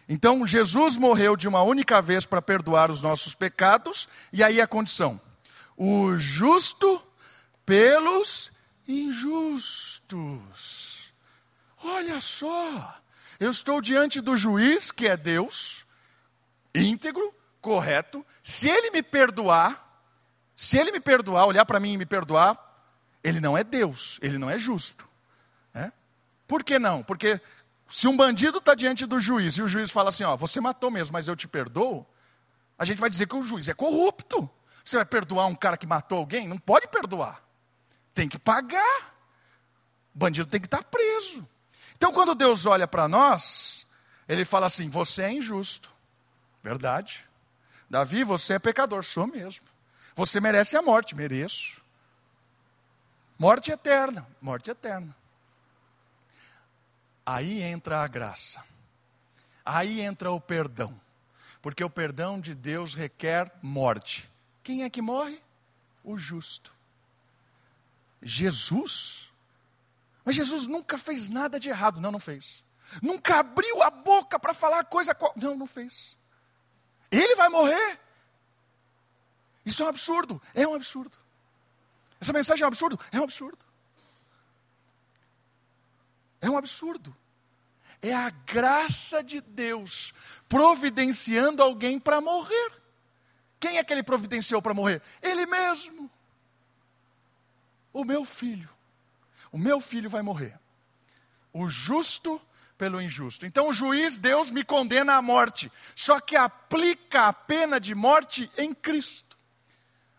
Então, 0.09 0.47
Jesus 0.47 0.97
morreu 0.97 1.37
de 1.37 1.47
uma 1.47 1.63
única 1.63 2.01
vez 2.01 2.25
para 2.25 2.41
perdoar 2.41 2.91
os 2.91 3.03
nossos 3.03 3.35
pecados, 3.35 4.09
e 4.33 4.43
aí 4.43 4.61
a 4.61 4.67
condição: 4.67 5.21
o 5.83 6.15
justo 6.15 7.03
pelos 7.65 8.53
injustos. 8.87 10.11
Olha 11.83 12.21
só, 12.21 13.01
eu 13.39 13.51
estou 13.51 13.81
diante 13.81 14.21
do 14.21 14.37
juiz, 14.37 14.93
que 14.93 15.09
é 15.09 15.17
Deus, 15.17 15.87
íntegro, 16.75 17.35
correto. 17.63 18.23
Se 18.43 18.69
ele 18.69 18.91
me 18.91 19.03
perdoar, 19.03 20.05
se 20.55 20.77
ele 20.77 20.93
me 20.93 21.01
perdoar, 21.01 21.47
olhar 21.47 21.65
para 21.65 21.81
mim 21.81 21.95
e 21.95 21.97
me 21.97 22.05
perdoar, 22.05 22.59
ele 23.25 23.41
não 23.41 23.57
é 23.57 23.65
Deus, 23.65 24.19
ele 24.21 24.37
não 24.37 24.51
é 24.51 24.59
justo. 24.59 25.09
É? 25.73 25.91
Por 26.47 26.63
que 26.63 26.79
não? 26.79 27.03
Porque 27.03 27.41
se 27.89 28.07
um 28.07 28.15
bandido 28.15 28.59
está 28.59 28.75
diante 28.75 29.07
do 29.07 29.19
juiz 29.19 29.55
e 29.55 29.63
o 29.63 29.69
juiz 29.69 29.91
fala 29.91 30.11
assim: 30.11 30.25
ó, 30.25 30.37
você 30.37 30.61
matou 30.61 30.91
mesmo, 30.91 31.15
mas 31.15 31.27
eu 31.27 31.35
te 31.35 31.49
perdoo, 31.49 32.07
a 32.77 32.85
gente 32.85 33.01
vai 33.01 33.09
dizer 33.09 33.27
que 33.27 33.35
o 33.37 33.43
juiz 33.43 33.67
é 33.67 33.73
corrupto. 33.73 34.51
Você 34.91 34.97
vai 34.97 35.07
perdoar 35.07 35.47
um 35.47 35.55
cara 35.55 35.77
que 35.77 35.87
matou 35.87 36.19
alguém? 36.19 36.49
Não 36.49 36.59
pode 36.59 36.89
perdoar. 36.89 37.41
Tem 38.13 38.29
que 38.29 38.37
pagar. 38.37 39.15
O 40.13 40.19
bandido 40.19 40.51
tem 40.51 40.61
que 40.61 40.67
estar 40.67 40.83
tá 40.83 40.83
preso. 40.83 41.49
Então, 41.93 42.13
quando 42.13 42.35
Deus 42.35 42.67
olha 42.67 42.89
para 42.89 43.07
nós, 43.07 43.87
Ele 44.29 44.45
fala 44.45 44.67
assim: 44.67 44.89
você 44.89 45.23
é 45.23 45.31
injusto. 45.31 45.93
Verdade. 46.61 47.25
Davi, 47.89 48.25
você 48.25 48.55
é 48.55 48.59
pecador, 48.59 49.05
sou 49.05 49.29
mesmo. 49.29 49.65
Você 50.17 50.41
merece 50.41 50.77
a 50.77 50.83
morte, 50.83 51.15
mereço. 51.15 51.81
Morte 53.39 53.71
eterna, 53.71 54.27
morte 54.41 54.73
eterna. 54.73 55.15
Aí 57.25 57.63
entra 57.63 58.03
a 58.03 58.09
graça. 58.09 58.61
Aí 59.65 60.01
entra 60.01 60.33
o 60.33 60.41
perdão. 60.41 61.01
Porque 61.63 61.85
o 61.85 61.91
perdão 61.91 62.41
de 62.41 62.57
Deus 62.57 62.97
requer 62.97 63.53
morte. 63.63 64.29
Quem 64.63 64.85
é 64.85 64.91
que 64.91 65.03
morre? 65.03 65.41
O 66.05 66.17
justo. 66.17 66.73
Jesus. 68.23 69.31
Mas 70.25 70.37
Jesus 70.37 70.67
nunca 70.67 70.99
fez 70.99 71.29
nada 71.29 71.59
de 71.59 71.69
errado. 71.69 72.01
Não, 72.01 72.13
não 72.13 72.21
fez. 72.21 72.63
Nunca 73.03 73.39
abriu 73.39 73.83
a 73.83 73.91
boca 73.91 74.39
para 74.39 74.53
falar 74.53 74.85
coisa. 74.85 75.17
Não, 75.37 75.57
não 75.57 75.67
fez. 75.67 76.17
Ele 77.11 77.35
vai 77.35 77.49
morrer. 77.49 78.01
Isso 79.65 79.83
é 79.83 79.87
um 79.87 79.89
absurdo. 79.89 80.41
É 80.55 80.67
um 80.67 80.75
absurdo. 80.75 81.19
Essa 82.21 82.33
mensagem 82.33 82.63
é 82.63 82.67
um 82.67 82.69
absurdo? 82.69 83.01
É 83.11 83.21
um 83.21 83.25
absurdo. 83.25 83.59
É 86.41 86.51
um 86.51 86.57
absurdo. 86.57 87.17
É 88.03 88.15
a 88.15 88.31
graça 88.31 89.23
de 89.23 89.41
Deus 89.41 90.13
providenciando 90.49 91.63
alguém 91.63 91.99
para 91.99 92.21
morrer. 92.21 92.80
Quem 93.61 93.77
é 93.77 93.85
que 93.85 93.93
ele 93.93 94.03
providenciou 94.03 94.63
para 94.63 94.75
morrer? 94.75 95.03
Ele 95.21 95.45
mesmo. 95.45 96.11
O 97.93 98.05
meu 98.05 98.25
filho. 98.25 98.71
O 99.53 99.59
meu 99.59 99.79
filho 99.81 100.09
vai 100.09 100.23
morrer. 100.23 100.59
O 101.53 101.69
justo 101.69 102.41
pelo 102.79 103.03
injusto. 103.03 103.45
Então 103.45 103.69
o 103.69 103.73
juiz, 103.75 104.19
Deus, 104.19 104.51
me 104.51 104.65
condena 104.65 105.17
à 105.17 105.23
morte. 105.23 105.71
Só 105.95 106.19
que 106.19 106.35
aplica 106.35 107.29
a 107.29 107.33
pena 107.33 107.79
de 107.79 107.95
morte 107.95 108.51
em 108.57 108.73
Cristo. 108.73 109.37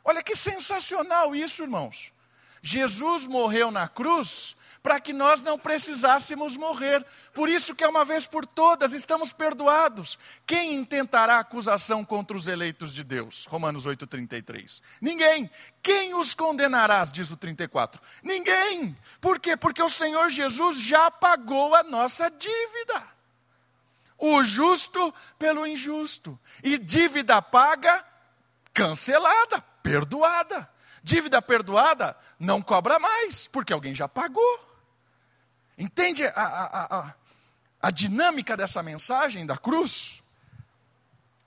Olha 0.03 0.21
que 0.21 0.35
sensacional 0.35 1.35
isso, 1.35 1.63
irmãos. 1.63 2.13
Jesus 2.61 3.25
morreu 3.27 3.71
na 3.71 3.87
cruz 3.87 4.55
para 4.83 4.99
que 4.99 5.13
nós 5.13 5.43
não 5.43 5.59
precisássemos 5.59 6.57
morrer. 6.57 7.05
Por 7.33 7.49
isso 7.49 7.75
que 7.75 7.83
é 7.83 7.87
uma 7.87 8.03
vez 8.03 8.27
por 8.27 8.45
todas 8.45 8.93
estamos 8.93 9.31
perdoados. 9.31 10.17
Quem 10.45 10.73
intentará 10.73 11.39
acusação 11.39 12.03
contra 12.03 12.35
os 12.35 12.47
eleitos 12.47 12.93
de 12.93 13.03
Deus? 13.03 13.45
Romanos 13.45 13.85
8:33. 13.85 14.81
Ninguém. 14.99 15.49
Quem 15.83 16.15
os 16.15 16.33
condenarás, 16.33 17.11
diz 17.11 17.31
o 17.31 17.37
34? 17.37 18.01
Ninguém. 18.23 18.97
Por 19.19 19.39
quê? 19.39 19.55
Porque 19.55 19.81
o 19.81 19.89
Senhor 19.89 20.29
Jesus 20.29 20.79
já 20.79 21.11
pagou 21.11 21.75
a 21.75 21.83
nossa 21.83 22.29
dívida. 22.29 23.07
O 24.17 24.43
justo 24.43 25.13
pelo 25.37 25.65
injusto. 25.65 26.39
E 26.63 26.77
dívida 26.77 27.41
paga, 27.41 28.05
cancelada, 28.73 29.61
perdoada. 29.81 30.69
Dívida 31.03 31.41
perdoada 31.41 32.15
não 32.39 32.61
cobra 32.61 32.99
mais, 32.99 33.47
porque 33.47 33.73
alguém 33.73 33.95
já 33.95 34.07
pagou. 34.07 34.69
Entende 35.77 36.25
a, 36.25 36.31
a, 36.35 36.97
a, 36.99 37.15
a 37.81 37.91
dinâmica 37.91 38.55
dessa 38.55 38.83
mensagem 38.83 39.45
da 39.45 39.57
cruz? 39.57 40.21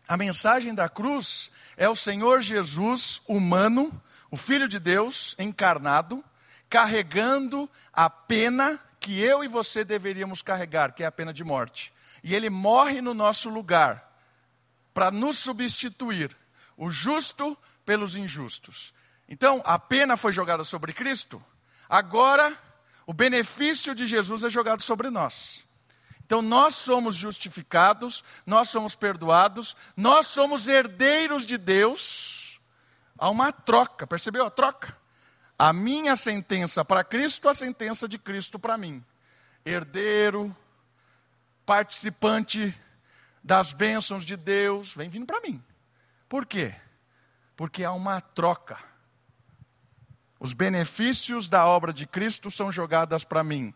A 0.08 0.16
mensagem 0.16 0.74
da 0.74 0.88
cruz 0.88 1.50
é 1.76 1.88
o 1.88 1.96
Senhor 1.96 2.42
Jesus 2.42 3.22
humano, 3.26 3.92
o 4.30 4.36
Filho 4.36 4.68
de 4.68 4.78
Deus 4.78 5.34
encarnado, 5.38 6.22
carregando 6.68 7.70
a 7.92 8.10
pena 8.10 8.80
que 8.98 9.20
eu 9.20 9.44
e 9.44 9.48
você 9.48 9.84
deveríamos 9.84 10.42
carregar, 10.42 10.92
que 10.92 11.02
é 11.02 11.06
a 11.06 11.12
pena 11.12 11.32
de 11.32 11.44
morte. 11.44 11.92
E 12.22 12.34
ele 12.34 12.50
morre 12.50 13.00
no 13.00 13.14
nosso 13.14 13.48
lugar, 13.48 14.12
para 14.92 15.10
nos 15.10 15.38
substituir, 15.38 16.36
o 16.76 16.90
justo 16.90 17.56
pelos 17.84 18.16
injustos. 18.16 18.92
Então, 19.28 19.62
a 19.64 19.78
pena 19.78 20.16
foi 20.16 20.32
jogada 20.32 20.64
sobre 20.64 20.92
Cristo, 20.92 21.42
agora 21.88 22.56
o 23.06 23.12
benefício 23.12 23.94
de 23.94 24.06
Jesus 24.06 24.42
é 24.44 24.50
jogado 24.50 24.82
sobre 24.82 25.10
nós. 25.10 25.64
Então 26.26 26.40
nós 26.40 26.74
somos 26.74 27.14
justificados, 27.14 28.24
nós 28.46 28.70
somos 28.70 28.96
perdoados, 28.96 29.76
nós 29.96 30.26
somos 30.26 30.68
herdeiros 30.68 31.44
de 31.44 31.58
Deus. 31.58 32.58
Há 33.18 33.28
uma 33.28 33.52
troca, 33.52 34.06
percebeu 34.06 34.44
a 34.46 34.50
troca? 34.50 34.96
A 35.58 35.72
minha 35.72 36.16
sentença 36.16 36.84
para 36.84 37.04
Cristo, 37.04 37.48
a 37.48 37.54
sentença 37.54 38.08
de 38.08 38.18
Cristo 38.18 38.58
para 38.58 38.78
mim. 38.78 39.04
Herdeiro, 39.64 40.54
participante 41.66 42.74
das 43.42 43.72
bênçãos 43.72 44.24
de 44.24 44.36
Deus, 44.36 44.94
vem 44.94 45.08
vindo 45.08 45.26
para 45.26 45.40
mim. 45.42 45.62
Por 46.28 46.46
quê? 46.46 46.74
Porque 47.54 47.84
há 47.84 47.92
uma 47.92 48.20
troca. 48.20 48.78
Os 50.44 50.52
benefícios 50.52 51.48
da 51.48 51.64
obra 51.64 51.90
de 51.90 52.06
Cristo 52.06 52.50
são 52.50 52.70
jogadas 52.70 53.24
para 53.24 53.42
mim. 53.42 53.72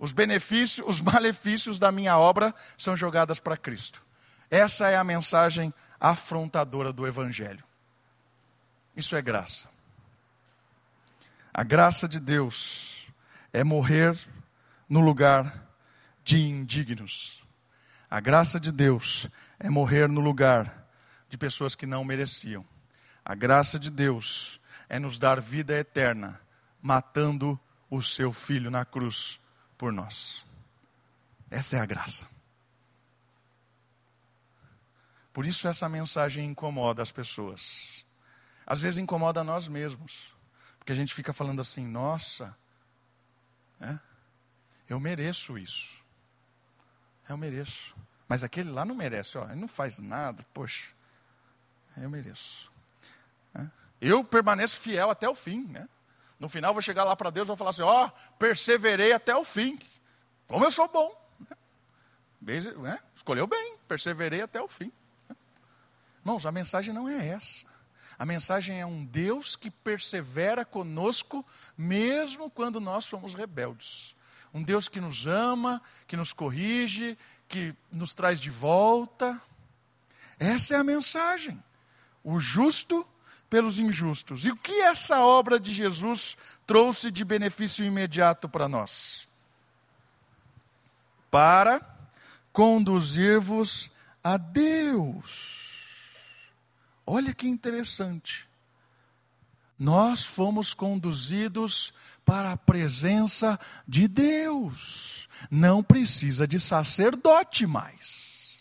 Os 0.00 0.12
benefícios, 0.12 0.84
os 0.84 1.00
malefícios 1.00 1.78
da 1.78 1.92
minha 1.92 2.18
obra 2.18 2.52
são 2.76 2.96
jogadas 2.96 3.38
para 3.38 3.56
Cristo. 3.56 4.04
Essa 4.50 4.88
é 4.88 4.96
a 4.96 5.04
mensagem 5.04 5.72
afrontadora 6.00 6.92
do 6.92 7.06
evangelho. 7.06 7.62
Isso 8.96 9.14
é 9.14 9.22
graça. 9.22 9.68
A 11.54 11.62
graça 11.62 12.08
de 12.08 12.18
Deus 12.18 13.06
é 13.52 13.62
morrer 13.62 14.18
no 14.88 14.98
lugar 14.98 15.68
de 16.24 16.40
indignos. 16.40 17.44
A 18.10 18.18
graça 18.18 18.58
de 18.58 18.72
Deus 18.72 19.28
é 19.56 19.70
morrer 19.70 20.08
no 20.08 20.20
lugar 20.20 20.84
de 21.28 21.38
pessoas 21.38 21.76
que 21.76 21.86
não 21.86 22.02
mereciam. 22.02 22.66
A 23.24 23.36
graça 23.36 23.78
de 23.78 23.88
Deus 23.88 24.57
é 24.88 24.98
nos 24.98 25.18
dar 25.18 25.40
vida 25.40 25.74
eterna, 25.78 26.40
matando 26.80 27.58
o 27.90 28.02
seu 28.02 28.32
filho 28.32 28.70
na 28.70 28.84
cruz 28.84 29.40
por 29.76 29.92
nós. 29.92 30.44
Essa 31.50 31.76
é 31.76 31.80
a 31.80 31.86
graça. 31.86 32.26
Por 35.32 35.46
isso 35.46 35.68
essa 35.68 35.88
mensagem 35.88 36.46
incomoda 36.46 37.02
as 37.02 37.12
pessoas. 37.12 38.04
Às 38.66 38.80
vezes 38.80 38.98
incomoda 38.98 39.44
nós 39.44 39.68
mesmos. 39.68 40.34
Porque 40.78 40.92
a 40.92 40.94
gente 40.94 41.14
fica 41.14 41.32
falando 41.32 41.60
assim, 41.60 41.86
nossa, 41.86 42.56
é, 43.80 43.98
eu 44.88 44.98
mereço 44.98 45.56
isso. 45.58 46.02
Eu 47.28 47.36
mereço. 47.36 47.94
Mas 48.26 48.42
aquele 48.42 48.70
lá 48.70 48.84
não 48.84 48.94
merece, 48.94 49.38
ó, 49.38 49.44
ele 49.44 49.60
não 49.60 49.68
faz 49.68 49.98
nada, 49.98 50.44
poxa, 50.52 50.92
eu 51.96 52.10
mereço. 52.10 52.70
Eu 54.00 54.22
permaneço 54.22 54.78
fiel 54.78 55.10
até 55.10 55.28
o 55.28 55.34
fim. 55.34 55.64
Né? 55.64 55.88
No 56.38 56.48
final, 56.48 56.72
vou 56.72 56.82
chegar 56.82 57.04
lá 57.04 57.16
para 57.16 57.30
Deus 57.30 57.46
e 57.46 57.48
vou 57.48 57.56
falar 57.56 57.70
assim: 57.70 57.82
ó, 57.82 58.06
oh, 58.06 58.10
perseverei 58.38 59.12
até 59.12 59.34
o 59.34 59.44
fim. 59.44 59.78
Como 60.46 60.64
eu 60.64 60.70
sou 60.70 60.88
bom. 60.88 61.14
Né? 62.40 62.60
né? 62.78 62.98
Escolheu 63.14 63.46
bem, 63.46 63.76
perseverei 63.86 64.40
até 64.40 64.60
o 64.60 64.68
fim. 64.68 64.92
Né? 65.28 65.36
Irmãos, 66.20 66.46
a 66.46 66.52
mensagem 66.52 66.94
não 66.94 67.08
é 67.08 67.28
essa. 67.28 67.66
A 68.18 68.26
mensagem 68.26 68.80
é 68.80 68.86
um 68.86 69.04
Deus 69.04 69.54
que 69.54 69.70
persevera 69.70 70.64
conosco, 70.64 71.46
mesmo 71.76 72.50
quando 72.50 72.80
nós 72.80 73.04
somos 73.04 73.32
rebeldes. 73.32 74.16
Um 74.52 74.62
Deus 74.62 74.88
que 74.88 75.00
nos 75.00 75.26
ama, 75.26 75.80
que 76.06 76.16
nos 76.16 76.32
corrige, 76.32 77.16
que 77.46 77.74
nos 77.92 78.14
traz 78.14 78.40
de 78.40 78.50
volta. 78.50 79.40
Essa 80.38 80.74
é 80.74 80.78
a 80.78 80.84
mensagem. 80.84 81.62
O 82.24 82.40
justo 82.40 83.06
pelos 83.48 83.78
injustos. 83.78 84.44
E 84.44 84.50
o 84.50 84.56
que 84.56 84.80
essa 84.82 85.20
obra 85.24 85.58
de 85.58 85.72
Jesus 85.72 86.36
trouxe 86.66 87.10
de 87.10 87.24
benefício 87.24 87.84
imediato 87.84 88.48
para 88.48 88.68
nós? 88.68 89.28
Para 91.30 91.80
conduzir-vos 92.52 93.90
a 94.22 94.36
Deus. 94.36 95.68
Olha 97.06 97.32
que 97.32 97.48
interessante. 97.48 98.48
Nós 99.78 100.26
fomos 100.26 100.74
conduzidos 100.74 101.94
para 102.24 102.52
a 102.52 102.56
presença 102.56 103.58
de 103.86 104.08
Deus. 104.08 105.28
Não 105.50 105.82
precisa 105.82 106.46
de 106.46 106.58
sacerdote 106.58 107.66
mais. 107.66 108.58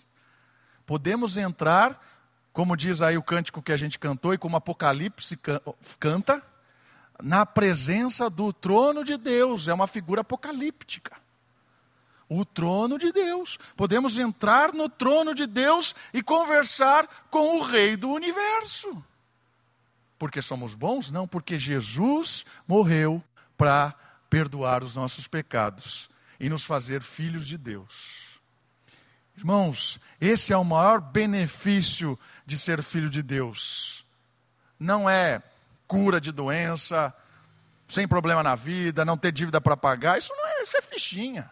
Podemos 0.85 1.35
entrar, 1.35 1.99
como 2.57 2.75
diz 2.75 3.03
aí 3.03 3.15
o 3.15 3.21
cântico 3.21 3.61
que 3.61 3.71
a 3.71 3.77
gente 3.77 3.99
cantou 3.99 4.33
e 4.33 4.37
como 4.39 4.57
Apocalipse 4.57 5.37
canta, 5.99 6.41
na 7.21 7.45
presença 7.45 8.31
do 8.31 8.51
trono 8.51 9.03
de 9.03 9.15
Deus. 9.15 9.67
É 9.67 9.73
uma 9.75 9.85
figura 9.85 10.21
apocalíptica 10.21 11.15
o 12.27 12.43
trono 12.43 12.97
de 12.97 13.11
Deus. 13.11 13.59
Podemos 13.75 14.17
entrar 14.17 14.73
no 14.73 14.89
trono 14.89 15.35
de 15.35 15.45
Deus 15.45 15.93
e 16.11 16.23
conversar 16.23 17.07
com 17.29 17.59
o 17.59 17.61
Rei 17.61 17.95
do 17.95 18.09
universo. 18.09 19.05
Porque 20.17 20.41
somos 20.41 20.73
bons? 20.73 21.11
Não, 21.11 21.27
porque 21.27 21.59
Jesus 21.59 22.43
morreu 22.67 23.23
para 23.55 23.93
perdoar 24.31 24.83
os 24.83 24.95
nossos 24.95 25.27
pecados 25.27 26.09
e 26.39 26.49
nos 26.49 26.63
fazer 26.63 27.03
filhos 27.03 27.45
de 27.45 27.55
Deus. 27.55 28.26
Irmãos, 29.37 29.99
esse 30.19 30.51
é 30.51 30.57
o 30.57 30.65
maior 30.65 30.99
benefício 30.99 32.19
de 32.45 32.57
ser 32.57 32.81
filho 32.81 33.09
de 33.09 33.21
Deus. 33.21 34.03
Não 34.79 35.09
é 35.09 35.41
cura 35.87 36.19
de 36.19 36.31
doença, 36.31 37.13
sem 37.87 38.07
problema 38.07 38.43
na 38.43 38.55
vida, 38.55 39.05
não 39.05 39.17
ter 39.17 39.31
dívida 39.31 39.61
para 39.61 39.77
pagar, 39.77 40.17
isso 40.17 40.33
não 40.35 40.47
é, 40.47 40.63
isso 40.63 40.75
é 40.75 40.81
fichinha 40.81 41.49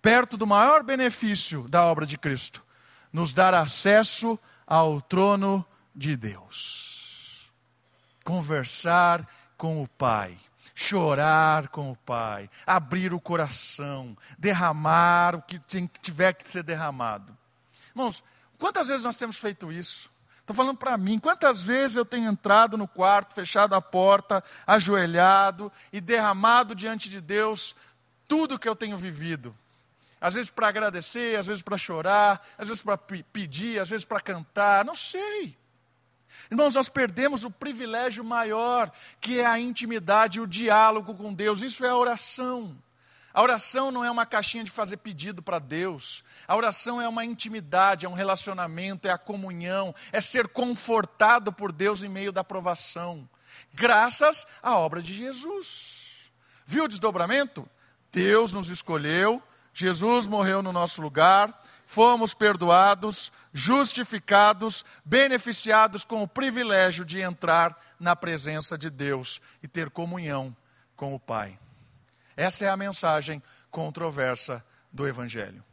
perto 0.00 0.36
do 0.36 0.46
maior 0.46 0.82
benefício 0.82 1.68
da 1.68 1.84
obra 1.84 2.06
de 2.06 2.16
Cristo, 2.16 2.64
nos 3.12 3.34
dar 3.34 3.54
acesso 3.54 4.38
ao 4.66 5.00
trono 5.00 5.64
de 5.94 6.16
Deus. 6.16 7.50
Conversar 8.24 9.26
com 9.56 9.82
o 9.82 9.88
Pai, 9.88 10.36
chorar 10.80 11.68
com 11.68 11.90
o 11.90 11.96
Pai, 11.96 12.48
abrir 12.66 13.12
o 13.12 13.20
coração, 13.20 14.16
derramar 14.38 15.36
o 15.36 15.42
que 15.42 15.60
tiver 16.00 16.32
que 16.32 16.50
ser 16.50 16.62
derramado. 16.62 17.36
Irmãos, 17.90 18.24
quantas 18.58 18.88
vezes 18.88 19.04
nós 19.04 19.18
temos 19.18 19.36
feito 19.36 19.70
isso? 19.70 20.10
Estou 20.40 20.56
falando 20.56 20.78
para 20.78 20.96
mim, 20.96 21.18
quantas 21.18 21.60
vezes 21.60 21.98
eu 21.98 22.04
tenho 22.04 22.30
entrado 22.30 22.78
no 22.78 22.88
quarto, 22.88 23.34
fechado 23.34 23.74
a 23.74 23.82
porta, 23.82 24.42
ajoelhado 24.66 25.70
e 25.92 26.00
derramado 26.00 26.74
diante 26.74 27.10
de 27.10 27.20
Deus 27.20 27.76
tudo 28.26 28.58
que 28.58 28.68
eu 28.68 28.74
tenho 28.74 28.96
vivido, 28.96 29.54
às 30.18 30.32
vezes 30.32 30.50
para 30.50 30.68
agradecer, 30.68 31.38
às 31.38 31.46
vezes 31.46 31.62
para 31.62 31.76
chorar, 31.76 32.40
às 32.56 32.68
vezes 32.68 32.82
para 32.82 32.96
pedir, 32.96 33.78
às 33.78 33.90
vezes 33.90 34.04
para 34.04 34.20
cantar, 34.20 34.82
não 34.84 34.94
sei. 34.94 35.59
Irmãos, 36.50 36.74
nós 36.74 36.88
perdemos 36.88 37.44
o 37.44 37.50
privilégio 37.50 38.22
maior, 38.22 38.90
que 39.20 39.40
é 39.40 39.46
a 39.46 39.58
intimidade 39.58 40.40
o 40.40 40.46
diálogo 40.46 41.14
com 41.14 41.34
Deus. 41.34 41.62
Isso 41.62 41.84
é 41.84 41.88
a 41.88 41.96
oração. 41.96 42.76
A 43.32 43.42
oração 43.42 43.90
não 43.90 44.04
é 44.04 44.10
uma 44.10 44.26
caixinha 44.26 44.64
de 44.64 44.70
fazer 44.70 44.96
pedido 44.98 45.42
para 45.42 45.58
Deus. 45.58 46.24
A 46.48 46.56
oração 46.56 47.00
é 47.00 47.08
uma 47.08 47.24
intimidade, 47.24 48.04
é 48.04 48.08
um 48.08 48.14
relacionamento, 48.14 49.06
é 49.06 49.10
a 49.12 49.18
comunhão, 49.18 49.94
é 50.10 50.20
ser 50.20 50.48
confortado 50.48 51.52
por 51.52 51.70
Deus 51.70 52.02
em 52.02 52.08
meio 52.08 52.32
da 52.32 52.42
provação. 52.42 53.28
Graças 53.72 54.46
à 54.62 54.76
obra 54.76 55.00
de 55.00 55.14
Jesus. 55.14 56.00
Viu 56.66 56.84
o 56.84 56.88
desdobramento? 56.88 57.68
Deus 58.12 58.52
nos 58.52 58.68
escolheu, 58.70 59.40
Jesus 59.72 60.26
morreu 60.26 60.62
no 60.62 60.72
nosso 60.72 61.00
lugar, 61.00 61.59
fomos 61.90 62.34
perdoados, 62.34 63.32
justificados, 63.52 64.84
beneficiados 65.04 66.04
com 66.04 66.22
o 66.22 66.28
privilégio 66.28 67.04
de 67.04 67.18
entrar 67.18 67.76
na 67.98 68.14
presença 68.14 68.78
de 68.78 68.88
Deus 68.88 69.42
e 69.60 69.66
ter 69.66 69.90
comunhão 69.90 70.56
com 70.94 71.12
o 71.12 71.18
Pai. 71.18 71.58
Essa 72.36 72.66
é 72.66 72.68
a 72.68 72.76
mensagem 72.76 73.42
controversa 73.72 74.64
do 74.92 75.04
Evangelho. 75.04 75.64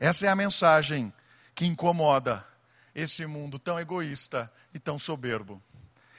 Essa 0.00 0.26
é 0.26 0.28
a 0.28 0.34
mensagem 0.34 1.12
que 1.54 1.66
incomoda 1.66 2.44
esse 2.92 3.24
mundo 3.24 3.60
tão 3.60 3.78
egoísta 3.78 4.52
e 4.74 4.80
tão 4.80 4.98
soberbo. 4.98 5.62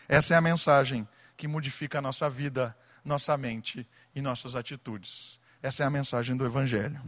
Essa 0.08 0.36
é 0.36 0.38
a 0.38 0.42
mensagem 0.42 1.06
que 1.36 1.46
modifica 1.46 1.98
a 1.98 2.02
nossa 2.02 2.30
vida, 2.30 2.74
nossa 3.04 3.38
mente 3.38 3.86
e 4.16 4.22
nossas 4.22 4.56
atitudes. 4.56 5.42
Essa 5.62 5.84
é 5.84 5.86
a 5.86 5.90
mensagem 5.90 6.38
do 6.38 6.46
Evangelho. 6.46 7.02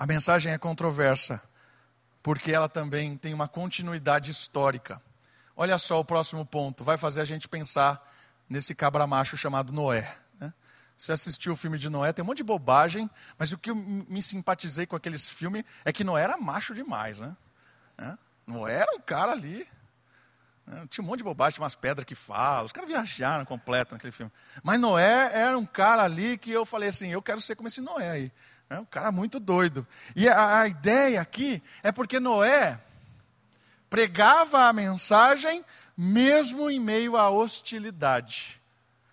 A 0.00 0.06
mensagem 0.06 0.50
é 0.50 0.56
controversa, 0.56 1.42
porque 2.22 2.50
ela 2.50 2.70
também 2.70 3.18
tem 3.18 3.34
uma 3.34 3.46
continuidade 3.46 4.30
histórica. 4.30 4.98
Olha 5.54 5.76
só 5.76 6.00
o 6.00 6.04
próximo 6.06 6.46
ponto, 6.46 6.82
vai 6.82 6.96
fazer 6.96 7.20
a 7.20 7.24
gente 7.26 7.46
pensar 7.46 8.02
nesse 8.48 8.74
cabra 8.74 9.06
macho 9.06 9.36
chamado 9.36 9.74
Noé. 9.74 10.16
Né? 10.40 10.54
Você 10.96 11.12
assistiu 11.12 11.52
o 11.52 11.56
filme 11.56 11.76
de 11.76 11.90
Noé, 11.90 12.14
tem 12.14 12.22
um 12.22 12.26
monte 12.26 12.38
de 12.38 12.44
bobagem, 12.44 13.10
mas 13.38 13.52
o 13.52 13.58
que 13.58 13.70
eu 13.70 13.74
me 13.74 14.22
simpatizei 14.22 14.86
com 14.86 14.96
aqueles 14.96 15.28
filmes 15.28 15.64
é 15.84 15.92
que 15.92 16.02
Noé 16.02 16.22
era 16.22 16.38
macho 16.38 16.72
demais. 16.72 17.20
Né? 17.20 17.36
Noé 18.46 18.76
era 18.78 18.96
um 18.96 19.00
cara 19.00 19.32
ali 19.32 19.68
é, 20.66 20.86
tinha 20.86 21.04
um 21.04 21.06
monte 21.06 21.18
de 21.18 21.24
bobagem, 21.24 21.56
tinha 21.56 21.64
umas 21.64 21.74
pedras 21.74 22.06
que 22.06 22.14
falam. 22.14 22.64
Os 22.64 22.72
caras 22.72 22.88
viajaram 22.88 23.44
completo 23.44 23.94
naquele 23.94 24.12
filme. 24.12 24.32
Mas 24.62 24.80
Noé 24.80 25.30
era 25.34 25.58
um 25.58 25.66
cara 25.66 26.04
ali 26.04 26.38
que 26.38 26.50
eu 26.50 26.64
falei 26.64 26.88
assim: 26.88 27.08
eu 27.08 27.20
quero 27.20 27.40
ser 27.40 27.56
como 27.56 27.68
esse 27.68 27.80
Noé 27.80 28.10
aí. 28.10 28.32
É 28.70 28.78
um 28.78 28.84
cara 28.84 29.10
muito 29.10 29.40
doido. 29.40 29.84
E 30.14 30.28
a, 30.28 30.60
a 30.60 30.68
ideia 30.68 31.20
aqui 31.20 31.60
é 31.82 31.90
porque 31.90 32.20
Noé 32.20 32.80
pregava 33.90 34.68
a 34.68 34.72
mensagem 34.72 35.64
mesmo 35.96 36.70
em 36.70 36.78
meio 36.78 37.16
à 37.16 37.28
hostilidade. 37.28 38.60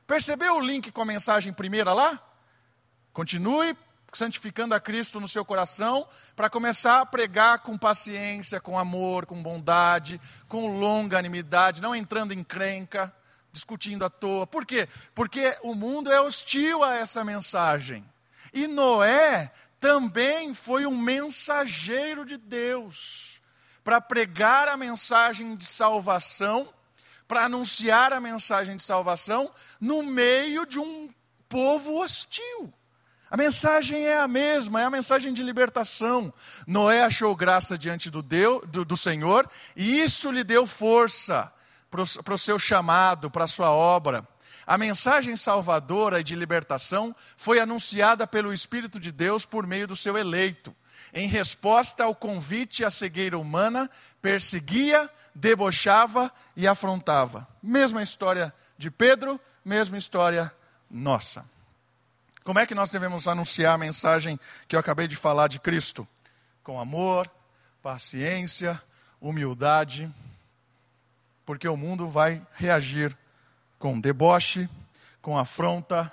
Percebeu 0.05 0.57
o 0.57 0.61
link 0.61 0.91
com 0.91 1.01
a 1.01 1.05
mensagem 1.05 1.51
primeira 1.51 1.91
lá? 1.91 2.21
Continue 3.11 3.75
santificando 4.13 4.73
a 4.73 4.79
Cristo 4.79 5.19
no 5.19 5.27
seu 5.27 5.43
coração, 5.43 6.07
para 6.35 6.49
começar 6.49 7.01
a 7.01 7.05
pregar 7.05 7.59
com 7.59 7.77
paciência, 7.77 8.59
com 8.59 8.77
amor, 8.79 9.25
com 9.25 9.41
bondade, 9.43 10.19
com 10.47 10.79
longanimidade, 10.79 11.81
não 11.81 11.95
entrando 11.95 12.31
em 12.31 12.43
crenca, 12.43 13.13
discutindo 13.51 14.05
à 14.05 14.09
toa. 14.09 14.47
Por 14.47 14.65
quê? 14.65 14.87
Porque 15.13 15.57
o 15.61 15.75
mundo 15.75 16.11
é 16.11 16.21
hostil 16.21 16.83
a 16.83 16.95
essa 16.95 17.23
mensagem. 17.23 18.03
E 18.53 18.67
Noé 18.67 19.51
também 19.79 20.53
foi 20.53 20.85
um 20.85 20.97
mensageiro 20.97 22.25
de 22.25 22.37
Deus 22.37 23.39
para 23.83 24.01
pregar 24.01 24.67
a 24.67 24.75
mensagem 24.75 25.55
de 25.55 25.65
salvação, 25.65 26.67
para 27.27 27.45
anunciar 27.45 28.11
a 28.11 28.19
mensagem 28.19 28.75
de 28.75 28.83
salvação 28.83 29.51
no 29.79 30.03
meio 30.03 30.65
de 30.65 30.79
um 30.79 31.09
povo 31.47 32.01
hostil. 32.01 32.73
A 33.29 33.35
mensagem 33.35 34.05
é 34.05 34.17
a 34.17 34.27
mesma, 34.27 34.81
é 34.81 34.85
a 34.85 34.89
mensagem 34.89 35.33
de 35.33 35.43
libertação. 35.43 36.33
Noé 36.65 37.03
achou 37.03 37.35
graça 37.35 37.77
diante 37.77 38.09
do, 38.09 38.21
Deus, 38.21 38.61
do, 38.67 38.85
do 38.85 38.95
Senhor 38.95 39.49
e 39.75 40.01
isso 40.01 40.31
lhe 40.31 40.43
deu 40.43 40.65
força 40.65 41.51
para 41.89 42.33
o 42.33 42.37
seu 42.37 42.57
chamado, 42.57 43.29
para 43.29 43.43
a 43.43 43.47
sua 43.47 43.71
obra. 43.71 44.27
A 44.67 44.77
mensagem 44.77 45.37
salvadora 45.37 46.19
e 46.19 46.23
de 46.25 46.35
libertação 46.35 47.15
foi 47.37 47.57
anunciada 47.57 48.27
pelo 48.27 48.51
Espírito 48.51 48.99
de 48.99 49.13
Deus 49.13 49.45
por 49.45 49.65
meio 49.65 49.87
do 49.87 49.95
seu 49.95 50.17
eleito. 50.17 50.75
Em 51.13 51.25
resposta 51.25 52.03
ao 52.03 52.13
convite 52.13 52.83
à 52.83 52.91
cegueira 52.91 53.39
humana, 53.39 53.89
perseguia, 54.21 55.09
debochava 55.33 56.29
e 56.53 56.67
afrontava. 56.67 57.47
Mesma 57.63 58.03
história 58.03 58.53
de 58.77 58.91
Pedro, 58.91 59.39
mesma 59.63 59.97
história 59.97 60.53
nossa. 60.91 61.45
Como 62.43 62.59
é 62.59 62.65
que 62.65 62.75
nós 62.75 62.91
devemos 62.91 63.25
anunciar 63.25 63.75
a 63.75 63.77
mensagem 63.77 64.37
que 64.67 64.75
eu 64.75 64.79
acabei 64.81 65.07
de 65.07 65.15
falar 65.15 65.47
de 65.47 65.61
Cristo? 65.61 66.05
Com 66.61 66.77
amor, 66.77 67.31
paciência, 67.81 68.81
humildade, 69.21 70.13
porque 71.45 71.69
o 71.69 71.77
mundo 71.77 72.09
vai 72.09 72.45
reagir 72.53 73.17
com 73.77 73.99
deboche, 73.99 74.69
com 75.21 75.37
afronta, 75.37 76.11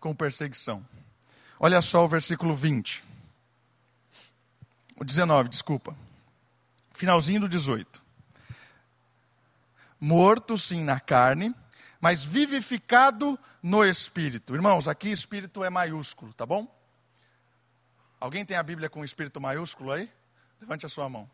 com 0.00 0.14
perseguição. 0.14 0.84
Olha 1.58 1.80
só 1.80 2.04
o 2.04 2.08
versículo 2.08 2.54
20. 2.54 3.04
O 4.96 5.04
19, 5.04 5.48
desculpa. 5.48 5.96
Finalzinho 6.92 7.40
do 7.40 7.48
18. 7.48 8.02
Morto 10.00 10.58
sim 10.58 10.84
na 10.84 11.00
carne, 11.00 11.54
mas 12.00 12.22
vivificado 12.22 13.38
no 13.62 13.84
Espírito. 13.84 14.54
Irmãos, 14.54 14.86
aqui 14.86 15.10
Espírito 15.10 15.64
é 15.64 15.70
maiúsculo, 15.70 16.32
tá 16.34 16.44
bom? 16.44 16.72
Alguém 18.20 18.44
tem 18.44 18.56
a 18.56 18.62
Bíblia 18.62 18.88
com 18.88 19.04
Espírito 19.04 19.40
maiúsculo 19.40 19.92
aí? 19.92 20.10
Levante 20.60 20.86
a 20.86 20.88
sua 20.88 21.08
mão. 21.08 21.28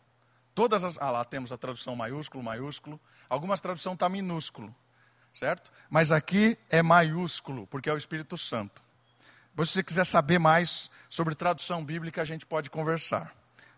Todas 0.54 0.84
as. 0.84 0.98
Ah, 0.98 1.10
lá 1.10 1.24
temos 1.24 1.52
a 1.52 1.56
tradução 1.56 1.94
maiúsculo, 1.94 2.42
maiúsculo. 2.42 3.00
Algumas 3.28 3.60
traduções 3.60 3.94
está 3.94 4.08
minúsculo, 4.08 4.74
certo? 5.34 5.70
Mas 5.88 6.12
aqui 6.12 6.58
é 6.68 6.82
maiúsculo, 6.82 7.66
porque 7.66 7.88
é 7.88 7.92
o 7.92 7.96
Espírito 7.96 8.36
Santo. 8.36 8.82
Se 9.58 9.66
você 9.74 9.82
quiser 9.82 10.04
saber 10.04 10.38
mais 10.38 10.90
sobre 11.08 11.34
tradução 11.34 11.84
bíblica, 11.84 12.22
a 12.22 12.24
gente 12.24 12.46
pode 12.46 12.70
conversar, 12.70 13.34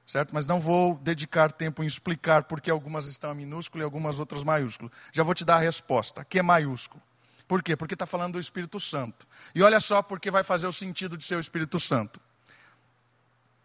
certo? 0.06 0.32
Mas 0.32 0.46
não 0.46 0.60
vou 0.60 0.94
dedicar 0.96 1.50
tempo 1.50 1.82
em 1.82 1.86
explicar 1.86 2.44
porque 2.44 2.70
algumas 2.70 3.06
estão 3.06 3.32
em 3.32 3.36
minúsculo 3.36 3.82
e 3.82 3.84
algumas 3.84 4.20
outras 4.20 4.44
maiúsculo. 4.44 4.92
Já 5.12 5.22
vou 5.22 5.34
te 5.34 5.44
dar 5.44 5.56
a 5.56 5.60
resposta. 5.60 6.20
Aqui 6.20 6.38
é 6.38 6.42
maiúsculo. 6.42 7.02
Por 7.48 7.62
quê? 7.62 7.76
Porque 7.76 7.94
está 7.94 8.06
falando 8.06 8.34
do 8.34 8.40
Espírito 8.40 8.78
Santo. 8.78 9.26
E 9.54 9.62
olha 9.62 9.80
só 9.80 10.02
porque 10.02 10.30
vai 10.30 10.44
fazer 10.44 10.66
o 10.66 10.72
sentido 10.72 11.16
de 11.16 11.24
ser 11.24 11.34
o 11.36 11.40
Espírito 11.40 11.80
Santo 11.80 12.20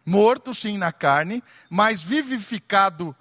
morto 0.08 0.54
sim 0.54 0.78
na 0.78 0.90
carne, 0.90 1.44
mas 1.68 2.02
vivificado 2.02 3.14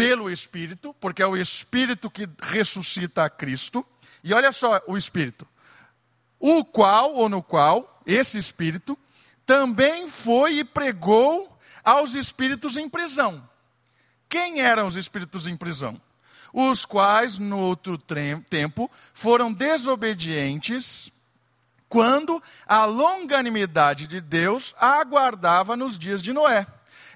pelo 0.00 0.30
Espírito, 0.30 0.96
porque 0.98 1.22
é 1.22 1.26
o 1.26 1.36
Espírito 1.36 2.10
que 2.10 2.26
ressuscita 2.40 3.24
a 3.24 3.28
Cristo. 3.28 3.84
E 4.24 4.32
olha 4.32 4.50
só 4.50 4.80
o 4.86 4.96
Espírito. 4.96 5.46
O 6.38 6.64
qual, 6.64 7.12
ou 7.12 7.28
no 7.28 7.42
qual, 7.42 8.00
esse 8.06 8.38
Espírito, 8.38 8.98
também 9.44 10.08
foi 10.08 10.54
e 10.54 10.64
pregou 10.64 11.54
aos 11.84 12.14
espíritos 12.14 12.78
em 12.78 12.88
prisão. 12.88 13.46
Quem 14.26 14.62
eram 14.62 14.86
os 14.86 14.96
espíritos 14.96 15.46
em 15.46 15.54
prisão? 15.54 16.00
Os 16.50 16.86
quais, 16.86 17.38
no 17.38 17.58
outro 17.58 17.98
tempo, 17.98 18.90
foram 19.12 19.52
desobedientes 19.52 21.12
quando 21.90 22.42
a 22.66 22.86
longanimidade 22.86 24.06
de 24.06 24.18
Deus 24.18 24.74
aguardava 24.80 25.76
nos 25.76 25.98
dias 25.98 26.22
de 26.22 26.32
Noé, 26.32 26.66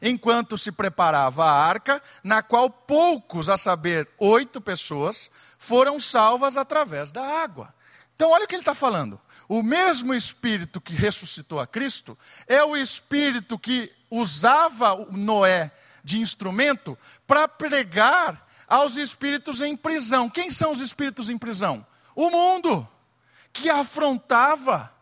enquanto 0.05 0.59
se 0.59 0.71
preparava 0.71 1.47
a 1.47 1.67
arca, 1.67 2.01
na 2.23 2.43
qual 2.43 2.69
poucos, 2.69 3.49
a 3.49 3.57
saber, 3.57 4.07
oito 4.19 4.61
pessoas, 4.61 5.31
foram 5.59 5.99
salvas 5.99 6.59
através 6.59 7.11
da 7.11 7.23
água. 7.43 7.75
Então, 8.15 8.31
olha 8.31 8.45
o 8.45 8.47
que 8.47 8.55
ele 8.55 8.61
está 8.61 8.75
falando. 8.75 9.19
O 9.49 9.63
mesmo 9.63 10.15
Espírito 10.15 10.81
que 10.81 10.95
ressuscitou 10.95 11.59
a 11.59 11.67
Cristo 11.67 12.17
é 12.47 12.63
o 12.63 12.77
Espírito 12.77 13.59
que 13.59 13.91
usava 14.11 14.95
Noé 15.11 15.73
de 16.05 16.21
instrumento 16.21 16.99
para 17.27 17.49
pregar 17.49 18.47
aos 18.69 18.97
espíritos 18.97 19.61
em 19.63 19.75
prisão. 19.75 20.29
Quem 20.29 20.51
são 20.51 20.71
os 20.71 20.81
espíritos 20.81 21.31
em 21.31 21.39
prisão? 21.39 21.85
O 22.15 22.31
mundo 22.31 22.87
que 23.53 23.71
afrontava, 23.71 24.93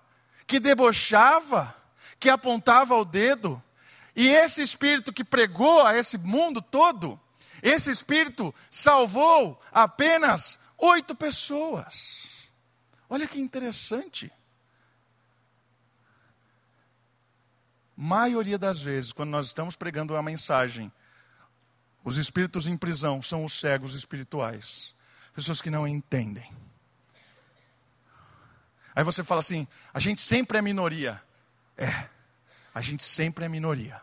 que 0.47 0.61
debochava, 0.61 1.75
que 2.21 2.31
apontava 2.31 2.95
o 2.97 3.05
dedo. 3.05 3.62
E 4.14 4.29
esse 4.29 4.62
espírito 4.62 5.12
que 5.12 5.25
pregou 5.25 5.87
a 5.87 5.96
esse 5.96 6.18
mundo 6.18 6.61
todo, 6.61 7.18
esse 7.62 7.90
espírito 7.90 8.55
salvou 8.70 9.61
apenas 9.70 10.59
oito 10.77 11.14
pessoas. 11.14 12.29
Olha 13.09 13.27
que 13.27 13.40
interessante. 13.40 14.31
Maioria 17.96 18.59
das 18.59 18.83
vezes, 18.83 19.12
quando 19.12 19.31
nós 19.31 19.46
estamos 19.46 19.77
pregando 19.77 20.14
uma 20.14 20.22
mensagem, 20.22 20.92
os 22.03 22.16
espíritos 22.16 22.66
em 22.66 22.77
prisão 22.77 23.22
são 23.22 23.44
os 23.44 23.59
cegos 23.59 23.94
espirituais, 23.94 24.94
pessoas 25.35 25.62
que 25.62 25.70
não 25.70 25.87
entendem. 25.87 26.53
Aí 28.94 29.05
você 29.05 29.22
fala 29.22 29.38
assim: 29.38 29.66
a 29.94 30.01
gente 30.01 30.20
sempre 30.20 30.59
é 30.59 30.62
minoria. 30.62 31.22
É, 31.77 32.09
a 32.75 32.81
gente 32.81 33.03
sempre 33.03 33.45
é 33.45 33.49
minoria. 33.49 34.01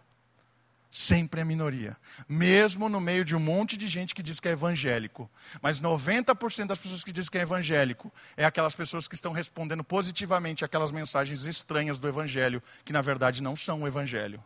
Sempre 0.92 1.42
é 1.42 1.44
minoria. 1.44 1.96
Mesmo 2.28 2.90
no 2.90 3.00
meio 3.00 3.24
de 3.24 3.36
um 3.36 3.40
monte 3.40 3.78
de 3.78 3.88
gente 3.88 4.16
que 4.16 4.24
diz 4.24 4.40
que 4.40 4.48
é 4.48 4.52
evangélico. 4.52 5.30
Mas 5.62 5.80
90% 5.80 6.66
das 6.66 6.80
pessoas 6.80 7.04
que 7.04 7.12
dizem 7.12 7.30
que 7.30 7.38
é 7.38 7.42
evangélico 7.42 8.12
é 8.36 8.44
aquelas 8.44 8.74
pessoas 8.74 9.08
que 9.08 9.14
estão 9.14 9.32
respondendo 9.32 9.84
positivamente 9.84 10.66
aquelas 10.66 10.92
mensagens 10.92 11.46
estranhas 11.46 12.00
do 12.00 12.08
evangelho, 12.08 12.62
que 12.84 12.92
na 12.92 13.02
verdade 13.02 13.44
não 13.44 13.56
são 13.56 13.84
o 13.84 13.88
evangelho 13.88 14.44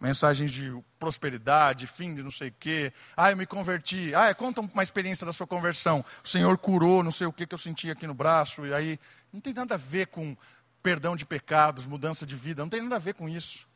mensagens 0.00 0.50
de 0.50 0.72
prosperidade, 0.98 1.86
fim 1.86 2.14
de 2.14 2.22
não 2.22 2.30
sei 2.30 2.48
o 2.48 2.54
quê. 2.58 2.92
Ah, 3.14 3.30
eu 3.30 3.36
me 3.36 3.44
converti. 3.44 4.14
Ah, 4.14 4.34
conta 4.34 4.62
uma 4.62 4.82
experiência 4.82 5.26
da 5.26 5.32
sua 5.32 5.46
conversão. 5.46 6.02
O 6.24 6.28
Senhor 6.28 6.56
curou 6.56 7.02
não 7.02 7.12
sei 7.12 7.26
o 7.26 7.32
que 7.32 7.46
que 7.46 7.54
eu 7.54 7.58
senti 7.58 7.90
aqui 7.90 8.06
no 8.06 8.14
braço. 8.14 8.64
E 8.64 8.72
aí, 8.72 8.98
não 9.30 9.40
tem 9.40 9.52
nada 9.52 9.74
a 9.74 9.78
ver 9.78 10.06
com 10.06 10.34
perdão 10.82 11.16
de 11.16 11.24
pecados, 11.24 11.86
mudança 11.86 12.26
de 12.26 12.34
vida. 12.34 12.62
Não 12.62 12.68
tem 12.68 12.82
nada 12.82 12.96
a 12.96 13.00
ver 13.00 13.14
com 13.14 13.28
isso. 13.28 13.68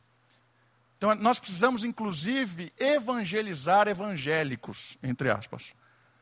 Então, 0.97 1.13
nós 1.15 1.39
precisamos, 1.39 1.83
inclusive, 1.83 2.71
evangelizar 2.79 3.87
evangélicos, 3.87 4.97
entre 5.03 5.29
aspas. 5.29 5.73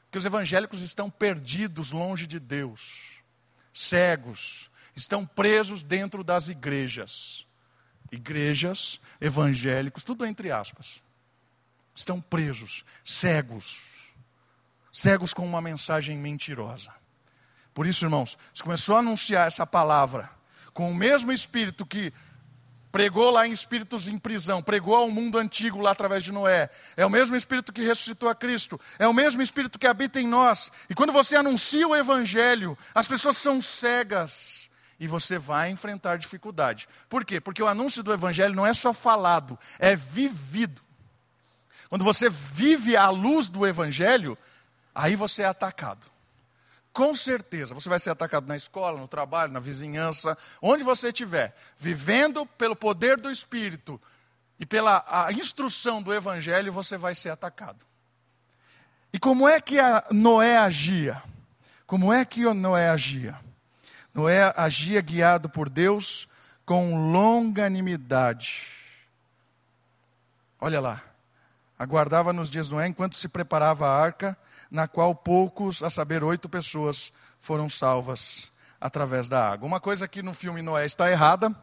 Porque 0.05 0.17
os 0.17 0.25
evangélicos 0.25 0.81
estão 0.81 1.09
perdidos 1.09 1.91
longe 1.91 2.27
de 2.27 2.39
Deus, 2.39 3.21
cegos, 3.73 4.69
estão 4.95 5.25
presos 5.25 5.83
dentro 5.83 6.23
das 6.23 6.47
igrejas 6.49 7.47
igrejas, 8.13 9.01
evangélicos, 9.19 10.03
tudo 10.03 10.25
entre 10.25 10.51
aspas, 10.51 11.01
estão 11.95 12.21
presos, 12.21 12.85
cegos, 13.03 13.81
cegos 14.91 15.33
com 15.33 15.45
uma 15.45 15.61
mensagem 15.61 16.17
mentirosa. 16.17 16.91
Por 17.73 17.87
isso, 17.87 18.05
irmãos, 18.05 18.37
se 18.53 18.61
começou 18.61 18.95
a 18.95 18.99
anunciar 18.99 19.47
essa 19.47 19.65
palavra 19.65 20.29
com 20.73 20.91
o 20.91 20.95
mesmo 20.95 21.31
espírito 21.31 21.85
que 21.85 22.13
pregou 22.91 23.31
lá 23.31 23.47
em 23.47 23.51
espíritos 23.51 24.07
em 24.07 24.19
prisão, 24.19 24.61
pregou 24.61 24.95
ao 24.95 25.09
mundo 25.09 25.39
antigo 25.39 25.81
lá 25.81 25.91
através 25.91 26.23
de 26.23 26.31
Noé. 26.31 26.69
É 26.95 27.03
o 27.03 27.09
mesmo 27.09 27.35
espírito 27.35 27.73
que 27.73 27.81
ressuscitou 27.81 28.29
a 28.29 28.35
Cristo, 28.35 28.79
é 28.99 29.07
o 29.07 29.13
mesmo 29.13 29.41
espírito 29.41 29.79
que 29.79 29.87
habita 29.87 30.21
em 30.21 30.27
nós. 30.27 30.71
E 30.87 30.93
quando 30.93 31.11
você 31.11 31.35
anuncia 31.35 31.87
o 31.87 31.95
evangelho, 31.95 32.77
as 32.93 33.07
pessoas 33.07 33.37
são 33.37 33.61
cegas 33.61 34.69
e 34.99 35.07
você 35.07 35.39
vai 35.39 35.71
enfrentar 35.71 36.17
dificuldade. 36.17 36.87
Por 37.09 37.25
quê? 37.25 37.41
Porque 37.41 37.63
o 37.63 37.67
anúncio 37.67 38.03
do 38.03 38.13
evangelho 38.13 38.53
não 38.53 38.65
é 38.65 38.75
só 38.75 38.93
falado, 38.93 39.57
é 39.79 39.95
vivido. 39.95 40.81
Quando 41.89 42.03
você 42.05 42.29
vive 42.29 42.95
à 42.95 43.09
luz 43.09 43.49
do 43.49 43.65
evangelho, 43.65 44.37
aí 44.93 45.15
você 45.15 45.41
é 45.41 45.45
atacado. 45.47 46.12
Com 46.93 47.15
certeza, 47.15 47.73
você 47.73 47.89
vai 47.89 47.99
ser 47.99 48.11
atacado 48.11 48.47
na 48.47 48.55
escola, 48.55 48.99
no 48.99 49.07
trabalho, 49.07 49.51
na 49.51 49.59
vizinhança, 49.59 50.37
onde 50.61 50.83
você 50.83 51.07
estiver, 51.07 51.55
vivendo 51.75 52.45
pelo 52.45 52.75
poder 52.75 53.19
do 53.19 53.31
Espírito 53.31 53.99
e 54.59 54.65
pela 54.65 55.27
instrução 55.31 56.03
do 56.03 56.13
Evangelho, 56.13 56.71
você 56.71 56.95
vai 56.95 57.15
ser 57.15 57.31
atacado. 57.31 57.83
E 59.11 59.17
como 59.17 59.49
é 59.49 59.59
que 59.59 59.77
Noé 60.11 60.57
agia? 60.57 61.21
Como 61.87 62.13
é 62.13 62.23
que 62.23 62.41
Noé 62.53 62.89
agia? 62.89 63.39
Noé 64.13 64.53
agia 64.55 65.01
guiado 65.01 65.49
por 65.49 65.69
Deus 65.69 66.29
com 66.63 67.11
longanimidade. 67.11 68.67
Olha 70.61 70.79
lá. 70.79 71.01
Aguardava 71.77 72.31
nos 72.31 72.49
dias 72.49 72.67
de 72.67 72.75
Noé 72.75 72.87
enquanto 72.87 73.15
se 73.15 73.27
preparava 73.27 73.87
a 73.87 73.99
arca, 73.99 74.37
na 74.73 74.89
qual 74.89 75.15
poucos, 75.15 75.81
a 75.81 75.89
saber, 75.89 76.23
oito 76.23 76.49
pessoas, 76.49 77.13
foram 77.39 77.69
salvas 77.69 78.51
através 78.81 79.29
da 79.29 79.51
água. 79.51 79.65
Uma 79.65 79.79
coisa 79.79 80.07
que 80.07 80.21
no 80.21 80.33
filme 80.33 80.61
Noé 80.61 80.85
está 80.85 81.09
errada 81.09 81.55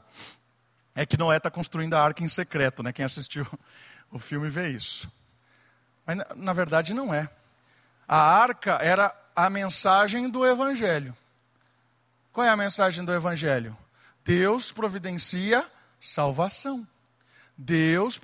é 0.94 1.05
que 1.05 1.18
Noé 1.18 1.37
está 1.37 1.51
construindo 1.51 1.94
a 1.94 2.03
arca 2.03 2.25
em 2.25 2.29
secreto, 2.29 2.83
né? 2.83 2.92
Quem 2.92 3.05
assistiu 3.05 3.46
o 4.11 4.18
filme 4.18 4.49
vê 4.49 4.70
isso. 4.70 5.11
Mas 6.07 6.18
na 6.37 6.55
verdade 6.55 6.94
não 6.94 7.12
é. 7.12 7.29
A 8.09 8.16
arca 8.16 8.79
era 8.81 9.14
a 9.37 9.51
mensagem 9.51 10.31
do 10.31 10.46
evangelho. 10.46 11.14
Qual 12.33 12.46
é 12.46 12.51
a 12.51 12.57
mensagem 12.57 13.05
do 13.05 13.12
Evangelho? 13.12 13.77
Deus 14.25 14.70
providencia 14.70 15.68
salvação. 15.99 16.87
Deus 17.59 18.20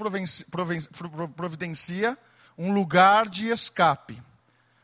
providencia 1.35 2.17
um 2.57 2.73
lugar 2.73 3.29
de 3.29 3.49
escape. 3.49 4.23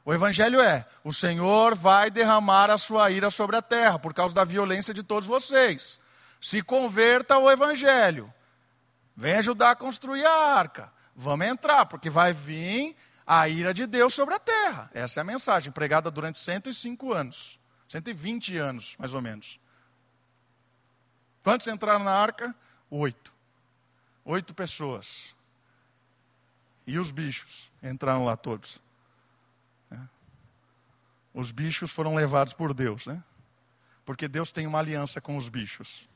O 0.04 0.12
Evangelho 0.12 0.60
é: 0.60 0.86
o 1.04 1.12
Senhor 1.12 1.74
vai 1.74 2.10
derramar 2.10 2.70
a 2.70 2.78
sua 2.78 3.10
ira 3.10 3.30
sobre 3.30 3.56
a 3.56 3.62
terra 3.62 3.98
por 3.98 4.12
causa 4.12 4.34
da 4.34 4.44
violência 4.44 4.92
de 4.92 5.02
todos 5.02 5.28
vocês. 5.28 6.00
Se 6.40 6.62
converta 6.62 7.34
ao 7.34 7.50
Evangelho. 7.50 8.32
Vem 9.16 9.34
ajudar 9.34 9.70
a 9.70 9.76
construir 9.76 10.24
a 10.24 10.56
arca. 10.56 10.92
Vamos 11.14 11.46
entrar, 11.46 11.86
porque 11.86 12.10
vai 12.10 12.32
vir 12.32 12.96
a 13.26 13.48
ira 13.48 13.72
de 13.72 13.86
Deus 13.86 14.14
sobre 14.14 14.34
a 14.34 14.38
terra. 14.38 14.90
Essa 14.92 15.20
é 15.20 15.22
a 15.22 15.24
mensagem 15.24 15.70
pregada 15.70 16.10
durante 16.10 16.38
105 16.38 17.12
anos. 17.12 17.60
120 17.88 18.56
anos, 18.56 18.96
mais 18.98 19.14
ou 19.14 19.20
menos. 19.20 19.60
Quantos 21.44 21.66
entraram 21.66 22.04
na 22.04 22.12
arca? 22.12 22.54
Oito. 22.90 23.32
Oito 24.24 24.54
pessoas. 24.54 25.34
E 26.86 26.98
os 26.98 27.12
bichos 27.12 27.70
entraram 27.82 28.24
lá 28.24 28.36
todos. 28.36 28.80
Os 31.34 31.50
bichos 31.50 31.90
foram 31.90 32.14
levados 32.14 32.52
por 32.52 32.74
Deus, 32.74 33.06
né? 33.06 33.22
Porque 34.04 34.28
Deus 34.28 34.52
tem 34.52 34.66
uma 34.66 34.78
aliança 34.78 35.20
com 35.20 35.36
os 35.36 35.48
bichos. 35.48 36.08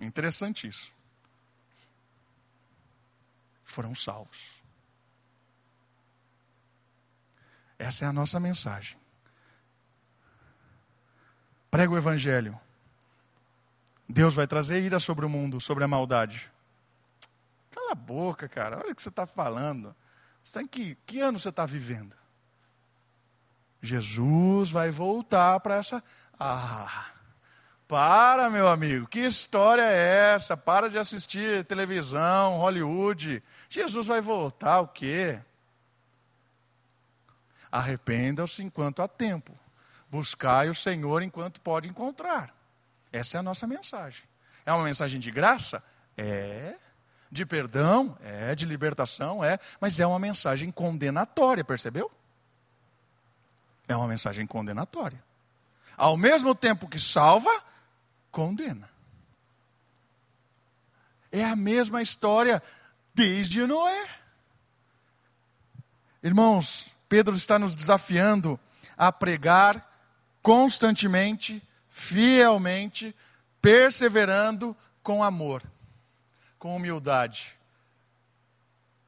Interessante 0.00 0.66
isso. 0.66 0.92
Foram 3.62 3.94
salvos. 3.94 4.62
Essa 7.78 8.04
é 8.04 8.08
a 8.08 8.12
nossa 8.12 8.38
mensagem. 8.38 8.96
Prega 11.70 11.92
o 11.92 11.96
Evangelho. 11.96 12.58
Deus 14.08 14.34
vai 14.34 14.46
trazer 14.46 14.80
ira 14.80 15.00
sobre 15.00 15.26
o 15.26 15.28
mundo, 15.28 15.60
sobre 15.60 15.82
a 15.82 15.88
maldade. 15.88 16.50
Cala 17.70 17.92
a 17.92 17.96
boca, 17.96 18.48
cara. 18.48 18.78
Olha 18.78 18.92
o 18.92 18.94
que 18.94 19.02
você 19.02 19.08
está 19.08 19.26
falando. 19.26 19.94
Você 20.44 20.58
tem 20.58 20.68
que, 20.68 20.94
que 21.06 21.20
ano 21.20 21.38
você 21.38 21.48
está 21.48 21.66
vivendo? 21.66 22.14
Jesus 23.84 24.70
vai 24.70 24.90
voltar 24.90 25.60
para 25.60 25.76
essa. 25.76 26.02
Ah, 26.40 27.10
para, 27.86 28.48
meu 28.48 28.66
amigo, 28.66 29.06
que 29.06 29.20
história 29.20 29.82
é 29.82 30.32
essa? 30.34 30.56
Para 30.56 30.88
de 30.88 30.98
assistir 30.98 31.64
televisão, 31.64 32.56
Hollywood. 32.56 33.42
Jesus 33.68 34.06
vai 34.06 34.22
voltar 34.22 34.80
o 34.80 34.88
quê? 34.88 35.38
Arrependam-se 37.70 38.62
enquanto 38.62 39.02
há 39.02 39.08
tempo. 39.08 39.56
Buscai 40.10 40.70
o 40.70 40.74
Senhor 40.74 41.22
enquanto 41.22 41.60
pode 41.60 41.88
encontrar. 41.88 42.54
Essa 43.12 43.36
é 43.36 43.40
a 43.40 43.42
nossa 43.42 43.66
mensagem. 43.66 44.24
É 44.64 44.72
uma 44.72 44.84
mensagem 44.84 45.20
de 45.20 45.30
graça? 45.30 45.82
É. 46.16 46.76
De 47.30 47.44
perdão? 47.44 48.16
É. 48.22 48.54
De 48.54 48.64
libertação? 48.64 49.44
É. 49.44 49.58
Mas 49.78 50.00
é 50.00 50.06
uma 50.06 50.18
mensagem 50.18 50.70
condenatória, 50.70 51.62
percebeu? 51.62 52.10
É 53.86 53.96
uma 53.96 54.08
mensagem 54.08 54.46
condenatória. 54.46 55.22
Ao 55.96 56.16
mesmo 56.16 56.54
tempo 56.54 56.88
que 56.88 56.98
salva, 56.98 57.50
condena. 58.30 58.88
É 61.30 61.44
a 61.44 61.54
mesma 61.54 62.02
história 62.02 62.62
desde 63.14 63.66
Noé. 63.66 64.08
Irmãos, 66.22 66.88
Pedro 67.08 67.36
está 67.36 67.58
nos 67.58 67.76
desafiando 67.76 68.58
a 68.96 69.12
pregar 69.12 69.86
constantemente, 70.42 71.62
fielmente, 71.88 73.14
perseverando 73.60 74.76
com 75.02 75.22
amor, 75.22 75.62
com 76.58 76.74
humildade. 76.74 77.54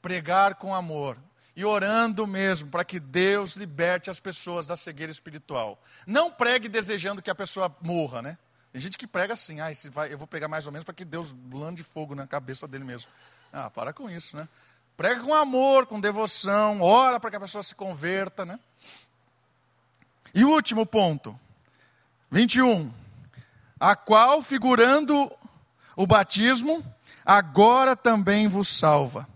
Pregar 0.03 0.57
com 0.57 0.75
amor 0.75 1.19
e 1.57 1.65
orando 1.65 2.27
mesmo 2.27 2.69
para 2.69 2.85
que 2.85 3.01
Deus 3.01 3.57
liberte 3.57 4.11
as 4.11 4.21
pessoas 4.21 4.67
da 4.67 4.77
cegueira 4.77 5.11
espiritual. 5.11 5.83
Não 6.07 6.31
pregue 6.31 6.69
desejando 6.69 7.23
que 7.23 7.31
a 7.31 7.35
pessoa 7.35 7.75
morra, 7.81 8.21
né? 8.21 8.39
Tem 8.71 8.81
gente 8.81 8.99
que 8.99 9.07
prega 9.07 9.33
assim, 9.33 9.59
ah, 9.63 9.73
esse 9.73 9.89
vai, 9.89 10.13
eu 10.13 10.19
vou 10.19 10.27
pregar 10.27 10.51
mais 10.51 10.67
ou 10.67 10.73
menos 10.73 10.85
para 10.85 10.93
que 10.93 11.05
Deus 11.05 11.35
lande 11.51 11.83
fogo 11.83 12.15
na 12.15 12.27
cabeça 12.27 12.69
dele 12.69 12.85
mesmo. 12.85 13.11
Ah, 13.51 13.71
para 13.71 13.95
com 13.95 14.11
isso, 14.11 14.37
né? 14.37 14.47
Prega 14.99 15.23
com 15.23 15.33
amor, 15.33 15.87
com 15.87 15.99
devoção, 15.99 16.83
ora 16.83 17.19
para 17.19 17.31
que 17.31 17.37
a 17.37 17.41
pessoa 17.41 17.63
se 17.63 17.75
converta, 17.75 18.45
né? 18.45 18.61
E 20.35 20.45
o 20.45 20.51
último 20.51 20.85
ponto, 20.85 21.39
21. 22.31 22.93
A 23.81 23.97
qual, 23.97 24.43
figurando 24.43 25.33
o 25.97 26.07
batismo, 26.07 26.85
agora 27.25 27.97
também 27.97 28.47
vos 28.47 28.69
salva 28.69 29.27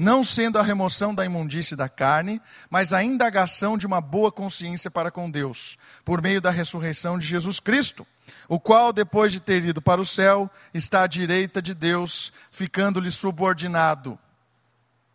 não 0.00 0.24
sendo 0.24 0.58
a 0.58 0.62
remoção 0.62 1.14
da 1.14 1.26
imundície 1.26 1.76
da 1.76 1.86
carne, 1.86 2.40
mas 2.70 2.94
a 2.94 3.04
indagação 3.04 3.76
de 3.76 3.86
uma 3.86 4.00
boa 4.00 4.32
consciência 4.32 4.90
para 4.90 5.10
com 5.10 5.30
Deus, 5.30 5.76
por 6.06 6.22
meio 6.22 6.40
da 6.40 6.50
ressurreição 6.50 7.18
de 7.18 7.26
Jesus 7.26 7.60
Cristo, 7.60 8.06
o 8.48 8.58
qual, 8.58 8.94
depois 8.94 9.30
de 9.30 9.40
ter 9.40 9.62
ido 9.62 9.82
para 9.82 10.00
o 10.00 10.06
céu, 10.06 10.50
está 10.72 11.02
à 11.02 11.06
direita 11.06 11.60
de 11.60 11.74
Deus, 11.74 12.32
ficando-lhe 12.50 13.10
subordinado. 13.10 14.18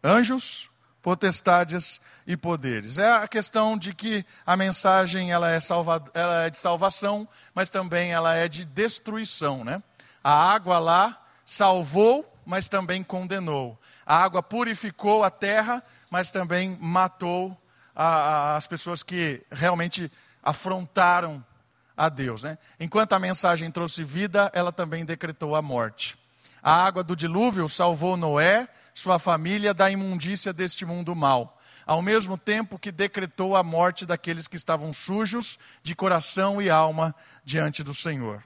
Anjos, 0.04 0.70
potestades 1.02 2.00
e 2.28 2.38
poderes. 2.38 3.00
É 3.00 3.12
a 3.12 3.28
questão 3.28 3.76
de 3.76 3.92
que 3.92 4.24
a 4.46 4.56
mensagem 4.56 5.32
ela 5.32 5.50
é, 5.50 5.60
salva, 5.60 6.04
ela 6.14 6.44
é 6.44 6.52
de 6.52 6.60
salvação, 6.60 7.28
mas 7.56 7.72
também 7.72 8.14
ela 8.14 8.36
é 8.36 8.48
de 8.48 8.64
destruição. 8.64 9.64
Né? 9.64 9.82
A 10.24 10.54
água 10.54 10.78
lá 10.78 11.20
salvou, 11.44 12.32
mas 12.46 12.70
também 12.70 13.04
condenou. 13.04 13.80
A 14.06 14.18
água 14.24 14.44
purificou 14.44 15.24
a 15.24 15.32
terra, 15.32 15.84
mas 16.10 16.30
também 16.30 16.78
matou 16.80 17.58
a, 17.96 18.06
a, 18.06 18.56
as 18.58 18.68
pessoas 18.68 19.02
que 19.02 19.42
realmente 19.52 20.12
afrontaram 20.44 21.44
a 21.98 22.10
Deus. 22.10 22.44
Né? 22.44 22.58
Enquanto 22.80 23.14
a 23.14 23.20
mensagem 23.20 23.72
trouxe 23.72 24.04
vida, 24.04 24.52
ela 24.54 24.72
também 24.72 25.04
decretou 25.06 25.56
a 25.56 25.62
morte. 25.62 26.18
A 26.62 26.84
água 26.84 27.04
do 27.04 27.16
dilúvio 27.16 27.70
salvou 27.70 28.18
Noé, 28.18 28.68
sua 28.94 29.20
família, 29.20 29.74
da 29.74 29.90
imundícia 29.90 30.52
deste 30.52 30.84
mundo 30.84 31.16
mau, 31.16 31.60
ao 31.86 32.02
mesmo 32.02 32.38
tempo 32.38 32.80
que 32.80 32.92
decretou 32.92 33.56
a 33.56 33.62
morte 33.62 34.06
daqueles 34.06 34.48
que 34.48 34.56
estavam 34.56 34.92
sujos 34.92 35.60
de 35.84 35.96
coração 35.96 36.60
e 36.60 36.70
alma 36.70 37.14
diante 37.44 37.84
do 37.84 37.94
Senhor. 37.94 38.44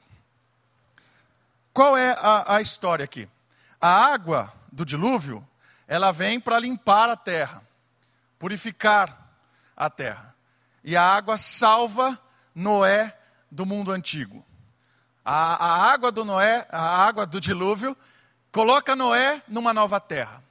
Qual 1.72 1.96
é 1.96 2.12
a, 2.20 2.56
a 2.56 2.62
história 2.62 3.06
aqui? 3.06 3.28
A 3.80 3.88
água 3.88 4.52
do 4.70 4.86
dilúvio, 4.86 5.48
ela 5.90 6.12
vem 6.12 6.40
para 6.40 6.60
limpar 6.60 7.10
a 7.10 7.18
terra, 7.18 7.64
purificar 8.38 9.28
a 9.76 9.90
terra. 9.90 10.36
E 10.84 10.96
a 10.96 11.02
água 11.02 11.36
salva 11.40 12.18
Noé 12.54 13.18
do 13.50 13.66
mundo 13.66 13.92
antigo. 13.92 14.46
A, 15.26 15.66
a 15.66 15.92
água 15.92 16.12
do 16.12 16.24
Noé, 16.24 16.68
a 16.72 17.04
água 17.04 17.26
do 17.26 17.42
dilúvio, 17.42 17.98
coloca 18.52 18.96
Noé 18.96 19.42
numa 19.48 19.74
nova 19.74 20.00
terra. 20.00 20.44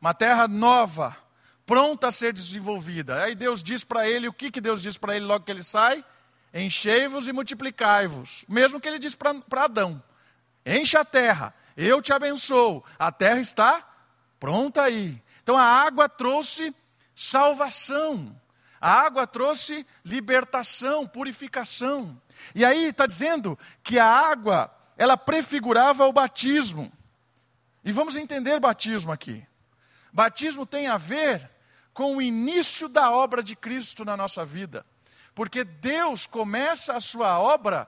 Uma 0.00 0.12
terra 0.12 0.48
nova, 0.48 1.16
pronta 1.64 2.08
a 2.08 2.12
ser 2.12 2.32
desenvolvida. 2.32 3.22
Aí 3.22 3.36
Deus 3.36 3.62
diz 3.62 3.84
para 3.84 4.08
ele, 4.08 4.26
o 4.26 4.32
que, 4.32 4.50
que 4.50 4.60
Deus 4.60 4.82
diz 4.82 4.98
para 4.98 5.14
ele 5.14 5.24
logo 5.24 5.44
que 5.44 5.52
ele 5.52 5.62
sai? 5.62 6.04
Enchei-vos 6.52 7.28
e 7.28 7.32
multiplicai-vos. 7.32 8.44
Mesmo 8.48 8.80
que 8.80 8.88
ele 8.88 8.98
diz 8.98 9.14
para 9.14 9.64
Adão: 9.64 10.02
enche 10.66 10.96
a 10.96 11.04
terra, 11.04 11.54
eu 11.76 12.02
te 12.02 12.12
abençoo. 12.12 12.84
A 12.98 13.12
terra 13.12 13.38
está 13.38 13.91
pronta 14.42 14.82
aí. 14.82 15.22
Então 15.40 15.56
a 15.56 15.62
água 15.62 16.08
trouxe 16.08 16.74
salvação. 17.14 18.36
A 18.80 18.92
água 18.92 19.24
trouxe 19.24 19.86
libertação, 20.04 21.06
purificação. 21.06 22.20
E 22.52 22.64
aí 22.64 22.86
está 22.86 23.06
dizendo 23.06 23.56
que 23.84 24.00
a 24.00 24.04
água, 24.04 24.68
ela 24.96 25.16
prefigurava 25.16 26.08
o 26.08 26.12
batismo. 26.12 26.92
E 27.84 27.92
vamos 27.92 28.16
entender 28.16 28.58
batismo 28.58 29.12
aqui. 29.12 29.46
Batismo 30.12 30.66
tem 30.66 30.88
a 30.88 30.96
ver 30.96 31.48
com 31.94 32.16
o 32.16 32.22
início 32.22 32.88
da 32.88 33.12
obra 33.12 33.44
de 33.44 33.54
Cristo 33.54 34.04
na 34.04 34.16
nossa 34.16 34.44
vida. 34.44 34.84
Porque 35.36 35.62
Deus 35.62 36.26
começa 36.26 36.96
a 36.96 37.00
sua 37.00 37.38
obra 37.38 37.86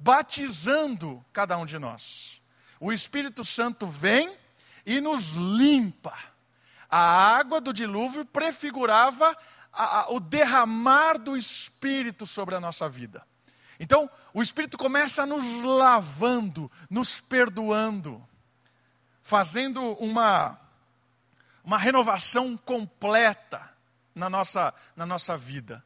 batizando 0.00 1.24
cada 1.32 1.56
um 1.56 1.64
de 1.64 1.78
nós 1.78 2.40
o 2.80 2.90
Espírito 2.90 3.44
Santo 3.44 3.86
vem 3.86 4.34
e 4.84 5.00
nos 5.00 5.32
limpa. 5.32 6.16
A 6.88 7.36
água 7.36 7.60
do 7.60 7.72
dilúvio 7.72 8.24
prefigurava 8.24 9.36
a, 9.72 10.00
a, 10.00 10.10
o 10.10 10.20
derramar 10.20 11.18
do 11.18 11.36
Espírito 11.36 12.26
sobre 12.26 12.54
a 12.54 12.60
nossa 12.60 12.88
vida. 12.88 13.24
Então, 13.78 14.10
o 14.34 14.42
Espírito 14.42 14.76
começa 14.76 15.24
nos 15.24 15.62
lavando, 15.64 16.70
nos 16.90 17.20
perdoando, 17.20 18.22
fazendo 19.22 19.92
uma, 19.94 20.60
uma 21.64 21.78
renovação 21.78 22.56
completa 22.56 23.72
na 24.14 24.28
nossa, 24.28 24.74
na 24.94 25.06
nossa 25.06 25.36
vida. 25.36 25.84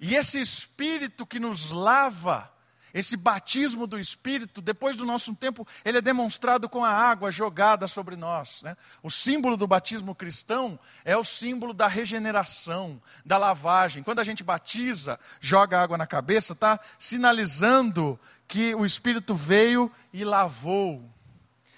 E 0.00 0.14
esse 0.14 0.40
Espírito 0.40 1.26
que 1.26 1.38
nos 1.38 1.70
lava, 1.70 2.52
esse 2.98 3.14
batismo 3.14 3.86
do 3.86 3.98
Espírito, 3.98 4.62
depois 4.62 4.96
do 4.96 5.04
nosso 5.04 5.34
tempo, 5.34 5.68
ele 5.84 5.98
é 5.98 6.00
demonstrado 6.00 6.66
com 6.66 6.82
a 6.82 6.90
água 6.90 7.30
jogada 7.30 7.86
sobre 7.86 8.16
nós. 8.16 8.62
Né? 8.62 8.74
O 9.02 9.10
símbolo 9.10 9.54
do 9.54 9.66
batismo 9.66 10.14
cristão 10.14 10.78
é 11.04 11.14
o 11.14 11.22
símbolo 11.22 11.74
da 11.74 11.86
regeneração, 11.86 12.98
da 13.22 13.36
lavagem. 13.36 14.02
Quando 14.02 14.20
a 14.20 14.24
gente 14.24 14.42
batiza, 14.42 15.20
joga 15.42 15.78
água 15.78 15.98
na 15.98 16.06
cabeça, 16.06 16.54
está 16.54 16.80
sinalizando 16.98 18.18
que 18.48 18.74
o 18.74 18.86
Espírito 18.86 19.34
veio 19.34 19.92
e 20.10 20.24
lavou. 20.24 21.04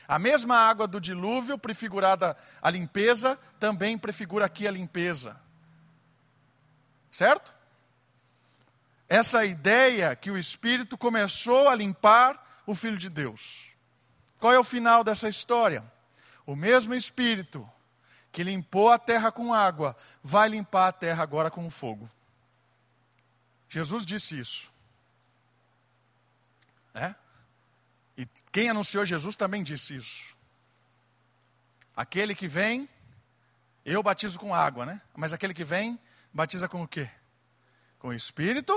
A 0.06 0.20
mesma 0.20 0.54
água 0.54 0.86
do 0.86 1.00
dilúvio, 1.00 1.58
prefigurada 1.58 2.36
a 2.62 2.70
limpeza, 2.70 3.36
também 3.58 3.98
prefigura 3.98 4.46
aqui 4.46 4.68
a 4.68 4.70
limpeza. 4.70 5.36
Certo? 7.10 7.57
Essa 9.08 9.44
ideia 9.44 10.14
que 10.14 10.30
o 10.30 10.36
Espírito 10.36 10.98
começou 10.98 11.68
a 11.68 11.74
limpar 11.74 12.62
o 12.66 12.74
Filho 12.74 12.96
de 12.96 13.08
Deus. 13.08 13.70
Qual 14.38 14.52
é 14.52 14.58
o 14.58 14.64
final 14.64 15.02
dessa 15.02 15.28
história? 15.28 15.84
O 16.44 16.54
mesmo 16.54 16.94
Espírito 16.94 17.68
que 18.30 18.42
limpou 18.42 18.90
a 18.90 18.98
terra 18.98 19.32
com 19.32 19.52
água, 19.52 19.96
vai 20.22 20.48
limpar 20.48 20.88
a 20.88 20.92
terra 20.92 21.22
agora 21.22 21.50
com 21.50 21.68
fogo. 21.70 22.08
Jesus 23.68 24.04
disse 24.04 24.38
isso. 24.38 24.70
É? 26.94 27.14
E 28.16 28.26
quem 28.52 28.68
anunciou 28.68 29.04
Jesus 29.06 29.36
também 29.36 29.62
disse 29.62 29.96
isso. 29.96 30.36
Aquele 31.96 32.34
que 32.34 32.46
vem, 32.46 32.88
eu 33.84 34.02
batizo 34.02 34.38
com 34.38 34.54
água, 34.54 34.86
né? 34.86 35.00
Mas 35.16 35.32
aquele 35.32 35.54
que 35.54 35.64
vem, 35.64 35.98
batiza 36.32 36.68
com 36.68 36.82
o 36.82 36.88
quê? 36.88 37.10
Com 37.98 38.08
o 38.08 38.14
Espírito 38.14 38.72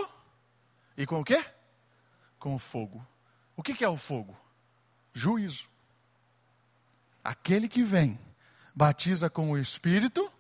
e 0.98 1.06
com 1.06 1.20
o 1.20 1.24
quê? 1.24 1.44
Com 2.40 2.56
o 2.56 2.60
fogo. 2.60 3.06
O 3.56 3.64
que, 3.64 3.84
é 3.84 3.90
o 3.90 3.98
fogo? 3.98 4.36
Juízo. 5.14 5.70
Aquele 7.24 7.68
que 7.68 7.84
vem, 7.84 8.20
batiza 8.74 9.30
com 9.30 9.52
o 9.52 9.58
Espírito, 9.58 10.32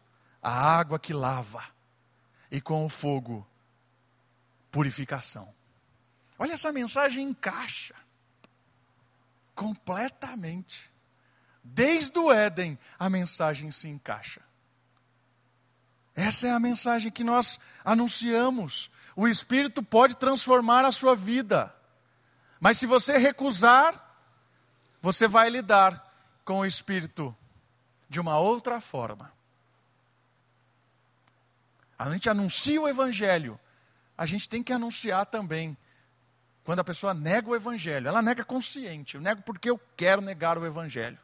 a 0.42 0.52
água 0.52 0.98
que 0.98 1.14
lava, 1.14 1.64
e 2.50 2.60
com 2.60 2.86
o 2.86 2.90
fogo, 2.90 3.48
purificação. 4.72 5.54
Olha, 6.40 6.54
essa 6.54 6.72
mensagem 6.72 7.28
encaixa 7.28 7.96
completamente. 9.54 10.92
Desde 11.64 12.18
o 12.18 12.32
Éden, 12.32 12.80
a 12.98 13.08
mensagem 13.10 13.72
se 13.72 13.88
encaixa. 13.88 14.42
Essa 16.16 16.48
é 16.48 16.52
a 16.52 16.60
mensagem 16.60 17.12
que 17.12 17.24
nós 17.24 17.60
anunciamos. 17.84 18.92
O 19.16 19.28
Espírito 19.28 19.82
pode 19.82 20.16
transformar 20.16 20.86
a 20.86 20.92
sua 20.92 21.16
vida, 21.16 21.74
mas 22.60 22.78
se 22.78 22.86
você 22.86 23.18
recusar, 23.18 24.10
você 25.02 25.28
vai 25.28 25.50
lidar 25.50 26.14
com 26.46 26.60
o 26.60 26.66
Espírito 26.66 27.36
de 28.08 28.20
uma 28.20 28.38
outra 28.38 28.80
forma. 28.80 29.32
A 31.98 32.10
gente 32.10 32.30
anuncia 32.30 32.80
o 32.82 32.88
Evangelho, 32.88 33.60
a 34.18 34.26
gente 34.26 34.48
tem 34.48 34.62
que 34.62 34.74
anunciar 34.74 35.26
também. 35.26 35.78
Quando 36.64 36.80
a 36.80 36.84
pessoa 36.84 37.14
nega 37.14 37.50
o 37.50 37.56
Evangelho, 37.56 38.08
ela 38.08 38.22
nega 38.22 38.44
consciente. 38.44 39.16
Eu 39.16 39.22
nego 39.22 39.42
porque 39.42 39.70
eu 39.70 39.80
quero 39.98 40.22
negar 40.22 40.58
o 40.58 40.66
Evangelho. 40.66 41.18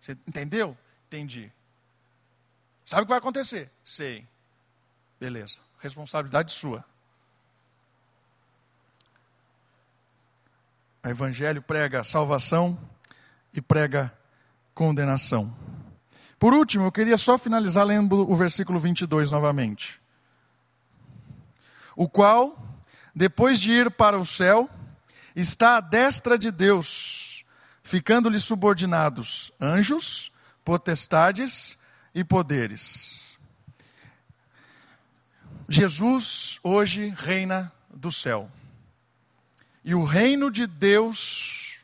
Você 0.00 0.12
entendeu? 0.26 0.76
Entendi. 1.06 1.52
Sabe 2.86 3.02
o 3.02 3.04
que 3.04 3.10
vai 3.10 3.18
acontecer? 3.18 3.68
Sei. 3.84 4.24
Beleza. 5.18 5.58
Responsabilidade 5.80 6.52
sua. 6.52 6.84
O 11.04 11.08
Evangelho 11.08 11.60
prega 11.60 12.04
salvação 12.04 12.78
e 13.52 13.60
prega 13.60 14.16
condenação. 14.72 15.52
Por 16.38 16.54
último, 16.54 16.84
eu 16.84 16.92
queria 16.92 17.16
só 17.16 17.36
finalizar 17.36 17.84
lendo 17.84 18.30
o 18.30 18.36
versículo 18.36 18.78
22 18.78 19.30
novamente. 19.32 20.00
O 21.96 22.08
qual, 22.08 22.56
depois 23.14 23.58
de 23.58 23.72
ir 23.72 23.90
para 23.90 24.18
o 24.18 24.24
céu, 24.24 24.70
está 25.34 25.78
à 25.78 25.80
destra 25.80 26.38
de 26.38 26.50
Deus, 26.50 27.44
ficando-lhe 27.82 28.38
subordinados 28.38 29.50
anjos, 29.60 30.30
potestades 30.64 31.76
e 32.16 32.24
poderes. 32.24 33.36
Jesus 35.68 36.58
hoje 36.62 37.10
reina 37.14 37.70
do 37.90 38.10
céu. 38.10 38.50
E 39.84 39.94
o 39.94 40.02
reino 40.02 40.50
de 40.50 40.66
Deus 40.66 41.80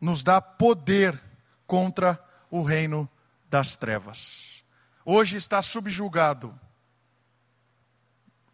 nos 0.00 0.22
dá 0.22 0.40
poder 0.40 1.20
contra 1.66 2.24
o 2.48 2.62
reino 2.62 3.08
das 3.50 3.76
trevas. 3.76 4.62
Hoje 5.04 5.36
está 5.36 5.60
subjugado 5.60 6.56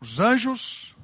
os 0.01 0.21
anjos, 0.21 0.97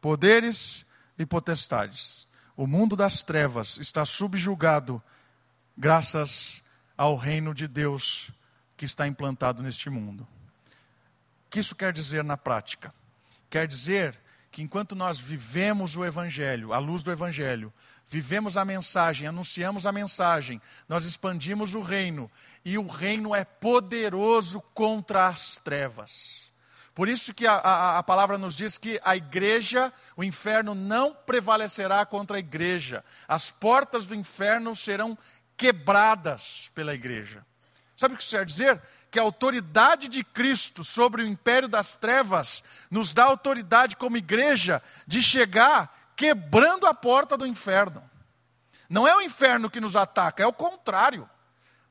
poderes 0.00 0.86
e 1.18 1.26
potestades. 1.26 2.26
O 2.56 2.66
mundo 2.66 2.96
das 2.96 3.22
trevas 3.22 3.76
está 3.76 4.06
subjugado 4.06 5.02
graças 5.76 6.62
ao 6.96 7.16
reino 7.16 7.52
de 7.52 7.68
Deus 7.68 8.32
que 8.84 8.90
está 8.90 9.06
implantado 9.06 9.62
neste 9.62 9.88
mundo. 9.88 10.28
O 11.46 11.50
que 11.50 11.58
isso 11.58 11.74
quer 11.74 11.90
dizer 11.90 12.22
na 12.22 12.36
prática? 12.36 12.92
Quer 13.48 13.66
dizer 13.66 14.20
que 14.50 14.62
enquanto 14.62 14.94
nós 14.94 15.18
vivemos 15.18 15.96
o 15.96 16.04
Evangelho, 16.04 16.74
a 16.74 16.78
luz 16.78 17.02
do 17.02 17.10
Evangelho, 17.10 17.72
vivemos 18.06 18.58
a 18.58 18.64
mensagem, 18.64 19.26
anunciamos 19.26 19.86
a 19.86 19.92
mensagem, 19.92 20.60
nós 20.86 21.06
expandimos 21.06 21.74
o 21.74 21.80
reino, 21.80 22.30
e 22.62 22.76
o 22.76 22.86
reino 22.86 23.34
é 23.34 23.42
poderoso 23.42 24.60
contra 24.74 25.28
as 25.28 25.58
trevas. 25.58 26.52
Por 26.94 27.08
isso 27.08 27.32
que 27.32 27.46
a, 27.46 27.54
a, 27.54 27.98
a, 27.98 28.02
palavra 28.02 28.36
nos 28.36 28.54
diz 28.54 28.76
que 28.76 29.00
a 29.02 29.16
igreja, 29.16 29.90
o 30.14 30.22
inferno 30.22 30.74
não 30.74 31.14
prevalecerá 31.14 32.04
contra 32.04 32.36
a 32.36 32.40
igreja. 32.40 33.02
As 33.26 33.50
portas 33.50 34.04
do 34.04 34.14
inferno 34.14 34.76
serão 34.76 35.16
quebradas 35.56 36.70
pela 36.74 36.94
igreja. 36.94 37.44
Sabe 37.96 38.14
o 38.14 38.16
que 38.16 38.22
isso 38.22 38.36
quer 38.36 38.44
dizer? 38.44 38.82
Que 39.10 39.18
a 39.18 39.22
autoridade 39.22 40.08
de 40.08 40.24
Cristo 40.24 40.82
sobre 40.82 41.22
o 41.22 41.26
império 41.26 41.68
das 41.68 41.96
trevas 41.96 42.64
nos 42.90 43.12
dá 43.12 43.24
autoridade 43.24 43.96
como 43.96 44.16
igreja 44.16 44.82
de 45.06 45.22
chegar 45.22 46.12
quebrando 46.16 46.86
a 46.86 46.94
porta 46.94 47.36
do 47.36 47.46
inferno. 47.46 48.02
Não 48.88 49.06
é 49.06 49.16
o 49.16 49.20
inferno 49.20 49.70
que 49.70 49.80
nos 49.80 49.96
ataca, 49.96 50.42
é 50.42 50.46
o 50.46 50.52
contrário. 50.52 51.28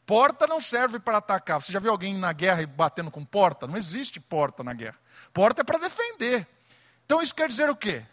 Porta 0.05 0.45
não 0.45 0.59
serve 0.59 0.99
para 0.99 1.17
atacar. 1.17 1.61
Você 1.61 1.71
já 1.71 1.79
viu 1.79 1.91
alguém 1.91 2.17
na 2.17 2.33
guerra 2.33 2.61
e 2.61 2.65
batendo 2.65 3.09
com 3.09 3.23
porta? 3.23 3.65
Não 3.67 3.77
existe 3.77 4.19
porta 4.19 4.63
na 4.63 4.73
guerra. 4.73 4.97
Porta 5.33 5.61
é 5.61 5.63
para 5.63 5.79
defender. 5.79 6.47
Então 7.05 7.21
isso 7.21 7.33
quer 7.33 7.47
dizer 7.47 7.69
o 7.69 7.75
quê? 7.75 8.05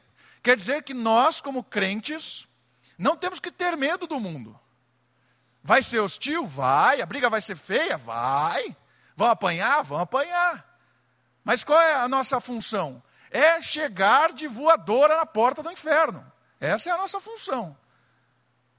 Quer 0.43 0.57
dizer 0.57 0.83
que 0.85 0.95
nós, 0.95 1.41
como 1.41 1.65
crentes, 1.65 2.49
não 2.97 3.17
temos 3.17 3.41
que 3.41 3.51
ter 3.51 3.77
medo 3.77 4.07
do 4.07 4.21
mundo. 4.21 4.59
Vai 5.63 5.83
ser 5.83 6.01
hostil? 6.01 6.45
Vai. 6.45 7.01
A 7.01 7.07
briga 7.07 7.29
vai 7.29 7.41
ser 7.41 7.57
feia? 7.57 7.97
Vai. 7.97 8.77
Vão 9.15 9.29
apanhar? 9.29 9.83
Vão 9.83 9.99
apanhar. 9.99 10.67
Mas 11.45 11.65
qual 11.65 11.81
é 11.81 11.95
a 11.95 12.09
nossa 12.09 12.41
função? 12.41 13.03
É 13.31 13.61
chegar 13.61 14.33
de 14.33 14.47
voadora 14.47 15.17
na 15.17 15.27
porta 15.27 15.63
do 15.63 15.71
inferno. 15.71 16.25
Essa 16.59 16.91
é 16.91 16.93
a 16.93 16.97
nossa 16.97 17.21
função. 17.21 17.77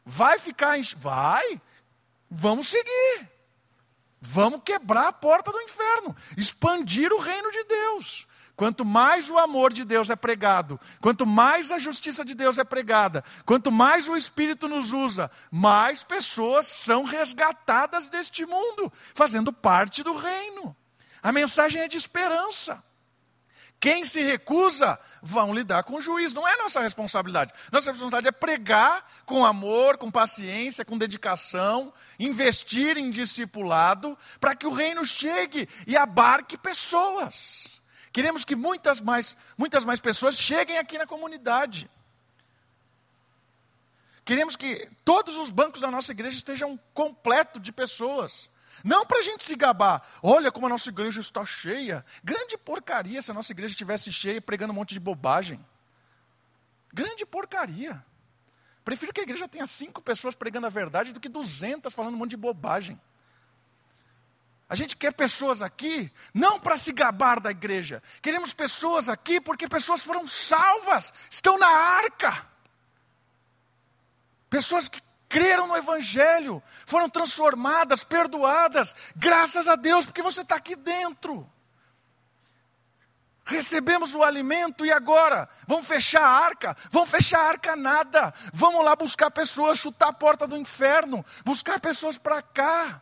Vai 0.06 0.40
ficar. 0.40 0.78
Em... 0.78 0.84
Vai. 0.98 1.62
Vamos 2.30 2.68
seguir. 2.68 3.30
Vamos 4.24 4.62
quebrar 4.64 5.08
a 5.08 5.14
porta 5.14 5.52
do 5.52 5.60
inferno, 5.62 6.16
expandir 6.38 7.12
o 7.12 7.18
reino 7.20 7.52
de 7.52 7.64
Deus. 7.64 8.28
Quanto 8.56 8.86
mais 8.86 9.30
o 9.30 9.38
amor 9.38 9.74
de 9.74 9.84
Deus 9.84 10.10
é 10.10 10.16
pregado, 10.16 10.80
quanto 11.00 11.26
mais 11.26 11.72
a 11.72 11.80
justiça 11.80 12.24
de 12.24 12.36
Deus 12.36 12.58
é 12.58 12.64
pregada, 12.64 13.24
quanto 13.46 13.72
mais 13.72 14.08
o 14.08 14.16
Espírito 14.16 14.68
nos 14.68 14.94
usa, 14.94 15.32
mais 15.50 16.04
pessoas 16.04 16.68
são 16.68 17.04
resgatadas 17.04 18.08
deste 18.08 18.46
mundo, 18.46 18.92
fazendo 19.16 19.52
parte 19.52 20.04
do 20.04 20.16
reino. 20.16 20.76
A 21.24 21.32
mensagem 21.32 21.82
é 21.82 21.88
de 21.88 21.98
esperança. 21.98 22.84
Quem 23.82 24.06
se 24.06 24.22
recusa, 24.22 25.00
vão 25.24 25.56
lidar 25.56 25.82
com 25.84 25.96
o 25.96 26.02
juiz. 26.02 26.36
Não 26.36 26.48
é 26.48 26.56
nossa 26.58 26.82
responsabilidade. 26.82 27.52
Nossa 27.72 27.90
responsabilidade 27.90 28.28
é 28.28 28.32
pregar 28.32 29.04
com 29.26 29.44
amor, 29.44 29.98
com 29.98 30.12
paciência, 30.12 30.86
com 30.86 31.00
dedicação, 31.00 31.92
investir 32.20 32.96
em 32.96 33.10
discipulado, 33.10 34.16
para 34.40 34.56
que 34.56 34.68
o 34.68 34.72
reino 34.72 35.04
chegue 35.04 35.68
e 35.88 35.98
abarque 35.98 36.60
pessoas. 36.60 37.81
Queremos 38.12 38.44
que 38.44 38.56
muitas 38.56 39.00
mais, 39.00 39.38
muitas 39.58 39.86
mais 39.86 40.00
pessoas 40.00 40.38
cheguem 40.38 40.78
aqui 40.78 40.98
na 40.98 41.08
comunidade. 41.08 41.90
Queremos 44.24 44.56
que 44.56 44.90
todos 45.04 45.38
os 45.38 45.50
bancos 45.50 45.82
da 45.82 45.90
nossa 45.90 46.12
igreja 46.12 46.38
estejam 46.38 46.80
completos 46.94 47.62
de 47.62 47.72
pessoas. 47.72 48.50
Não 48.84 49.06
para 49.06 49.20
a 49.20 49.22
gente 49.22 49.44
se 49.44 49.56
gabar. 49.56 50.02
Olha 50.22 50.52
como 50.52 50.66
a 50.66 50.70
nossa 50.70 50.90
igreja 50.90 51.20
está 51.20 51.46
cheia. 51.46 52.06
Grande 52.24 52.58
porcaria 52.58 53.22
se 53.22 53.32
a 53.32 53.34
nossa 53.34 53.52
igreja 53.52 53.72
estivesse 53.72 54.12
cheia 54.12 54.42
pregando 54.42 54.72
um 54.72 54.76
monte 54.76 54.94
de 54.94 55.00
bobagem. 55.00 55.64
Grande 56.94 57.26
porcaria. 57.26 58.04
Prefiro 58.84 59.14
que 59.14 59.22
a 59.22 59.24
igreja 59.24 59.48
tenha 59.48 59.68
cinco 59.68 60.02
pessoas 60.02 60.36
pregando 60.36 60.68
a 60.68 60.70
verdade 60.70 61.14
do 61.14 61.20
que 61.20 61.30
duzentas 61.30 61.94
falando 61.94 62.16
um 62.16 62.18
monte 62.18 62.32
de 62.32 62.38
bobagem. 62.38 63.00
A 64.72 64.76
gente 64.76 64.96
quer 64.96 65.12
pessoas 65.12 65.62
aqui, 65.62 66.10
não 66.34 66.58
para 66.58 66.78
se 66.78 66.94
gabar 66.94 67.42
da 67.42 67.52
igreja. 67.52 68.02
Queremos 68.22 68.54
pessoas 68.54 69.10
aqui 69.10 69.42
porque 69.42 69.68
pessoas 69.68 70.02
foram 70.02 70.26
salvas, 70.26 71.12
estão 71.30 71.58
na 71.58 71.68
arca. 71.68 72.48
Pessoas 74.50 74.88
que 74.88 75.02
creram 75.28 75.68
no 75.68 75.76
Evangelho, 75.76 76.64
foram 76.86 77.10
transformadas, 77.10 78.06
perdoadas, 78.06 78.96
graças 79.14 79.68
a 79.68 79.76
Deus, 79.76 80.06
porque 80.06 80.22
você 80.22 80.40
está 80.42 80.56
aqui 80.56 80.78
dentro. 80.78 81.46
Recebemos 83.44 84.16
o 84.16 84.24
alimento 84.24 84.86
e 84.86 84.92
agora? 84.94 85.50
Vamos 85.68 85.86
fechar 85.86 86.24
a 86.24 86.46
arca? 86.46 86.78
Vamos 86.90 87.10
fechar 87.10 87.42
a 87.42 87.50
arca 87.50 87.76
nada. 87.76 88.34
Vamos 88.54 88.86
lá 88.86 88.96
buscar 88.96 89.32
pessoas, 89.32 89.80
chutar 89.80 90.08
a 90.08 90.14
porta 90.14 90.48
do 90.48 90.56
inferno, 90.56 91.26
buscar 91.44 91.78
pessoas 91.82 92.18
para 92.18 92.42
cá. 92.42 93.02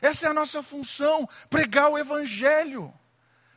Essa 0.00 0.26
é 0.26 0.30
a 0.30 0.34
nossa 0.34 0.62
função, 0.62 1.28
pregar 1.48 1.90
o 1.90 1.98
Evangelho, 1.98 2.92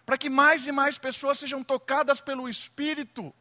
para 0.05 0.17
que 0.17 0.29
mais 0.29 0.67
e 0.67 0.71
mais 0.71 0.97
pessoas 0.97 1.39
sejam 1.39 1.63
tocadas 1.63 2.21
pelo 2.21 2.47
Espírito, 2.49 3.33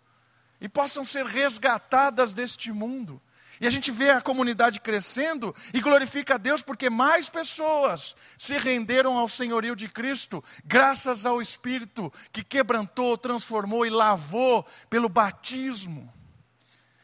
e 0.60 0.68
possam 0.68 1.04
ser 1.04 1.24
resgatadas 1.24 2.32
deste 2.32 2.72
mundo. 2.72 3.20
E 3.60 3.66
a 3.66 3.70
gente 3.70 3.90
vê 3.90 4.10
a 4.10 4.20
comunidade 4.20 4.80
crescendo 4.80 5.54
e 5.74 5.80
glorifica 5.80 6.34
a 6.34 6.38
Deus 6.38 6.62
porque 6.62 6.88
mais 6.88 7.28
pessoas 7.28 8.16
se 8.36 8.56
renderam 8.56 9.16
ao 9.18 9.28
senhorio 9.28 9.74
de 9.74 9.88
Cristo, 9.88 10.42
graças 10.64 11.26
ao 11.26 11.42
Espírito 11.42 12.12
que 12.32 12.44
quebrantou, 12.44 13.18
transformou 13.18 13.84
e 13.84 13.90
lavou 13.90 14.64
pelo 14.88 15.08
batismo. 15.08 16.12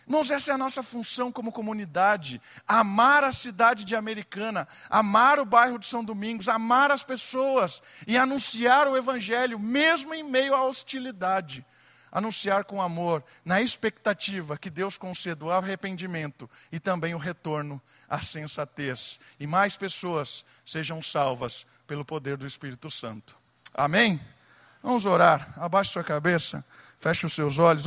Irmãos, 0.06 0.30
essa 0.30 0.52
é 0.52 0.54
a 0.54 0.58
nossa 0.58 0.82
função 0.82 1.32
como 1.32 1.52
comunidade: 1.52 2.40
amar 2.66 3.24
a 3.24 3.32
cidade 3.32 3.84
de 3.84 3.96
Americana, 3.96 4.68
amar 4.88 5.38
o 5.38 5.44
bairro 5.44 5.78
de 5.78 5.86
São 5.86 6.04
Domingos, 6.04 6.48
amar 6.48 6.90
as 6.90 7.02
pessoas 7.02 7.82
e 8.06 8.16
anunciar 8.16 8.86
o 8.86 8.96
Evangelho, 8.96 9.58
mesmo 9.58 10.14
em 10.14 10.22
meio 10.22 10.54
à 10.54 10.64
hostilidade 10.64 11.64
anunciar 12.14 12.64
com 12.64 12.80
amor, 12.80 13.24
na 13.44 13.60
expectativa 13.60 14.56
que 14.56 14.70
Deus 14.70 14.96
conceda 14.96 15.44
o 15.44 15.50
arrependimento 15.50 16.48
e 16.70 16.78
também 16.78 17.12
o 17.12 17.18
retorno 17.18 17.82
à 18.08 18.22
sensatez. 18.22 19.18
E 19.40 19.48
mais 19.48 19.76
pessoas 19.76 20.44
sejam 20.64 21.02
salvas 21.02 21.66
pelo 21.88 22.04
poder 22.04 22.36
do 22.36 22.46
Espírito 22.46 22.88
Santo. 22.88 23.36
Amém? 23.74 24.20
Vamos 24.80 25.06
orar. 25.06 25.52
Abaixe 25.56 25.90
sua 25.90 26.04
cabeça, 26.04 26.64
feche 27.00 27.26
os 27.26 27.32
seus 27.32 27.58
olhos. 27.58 27.82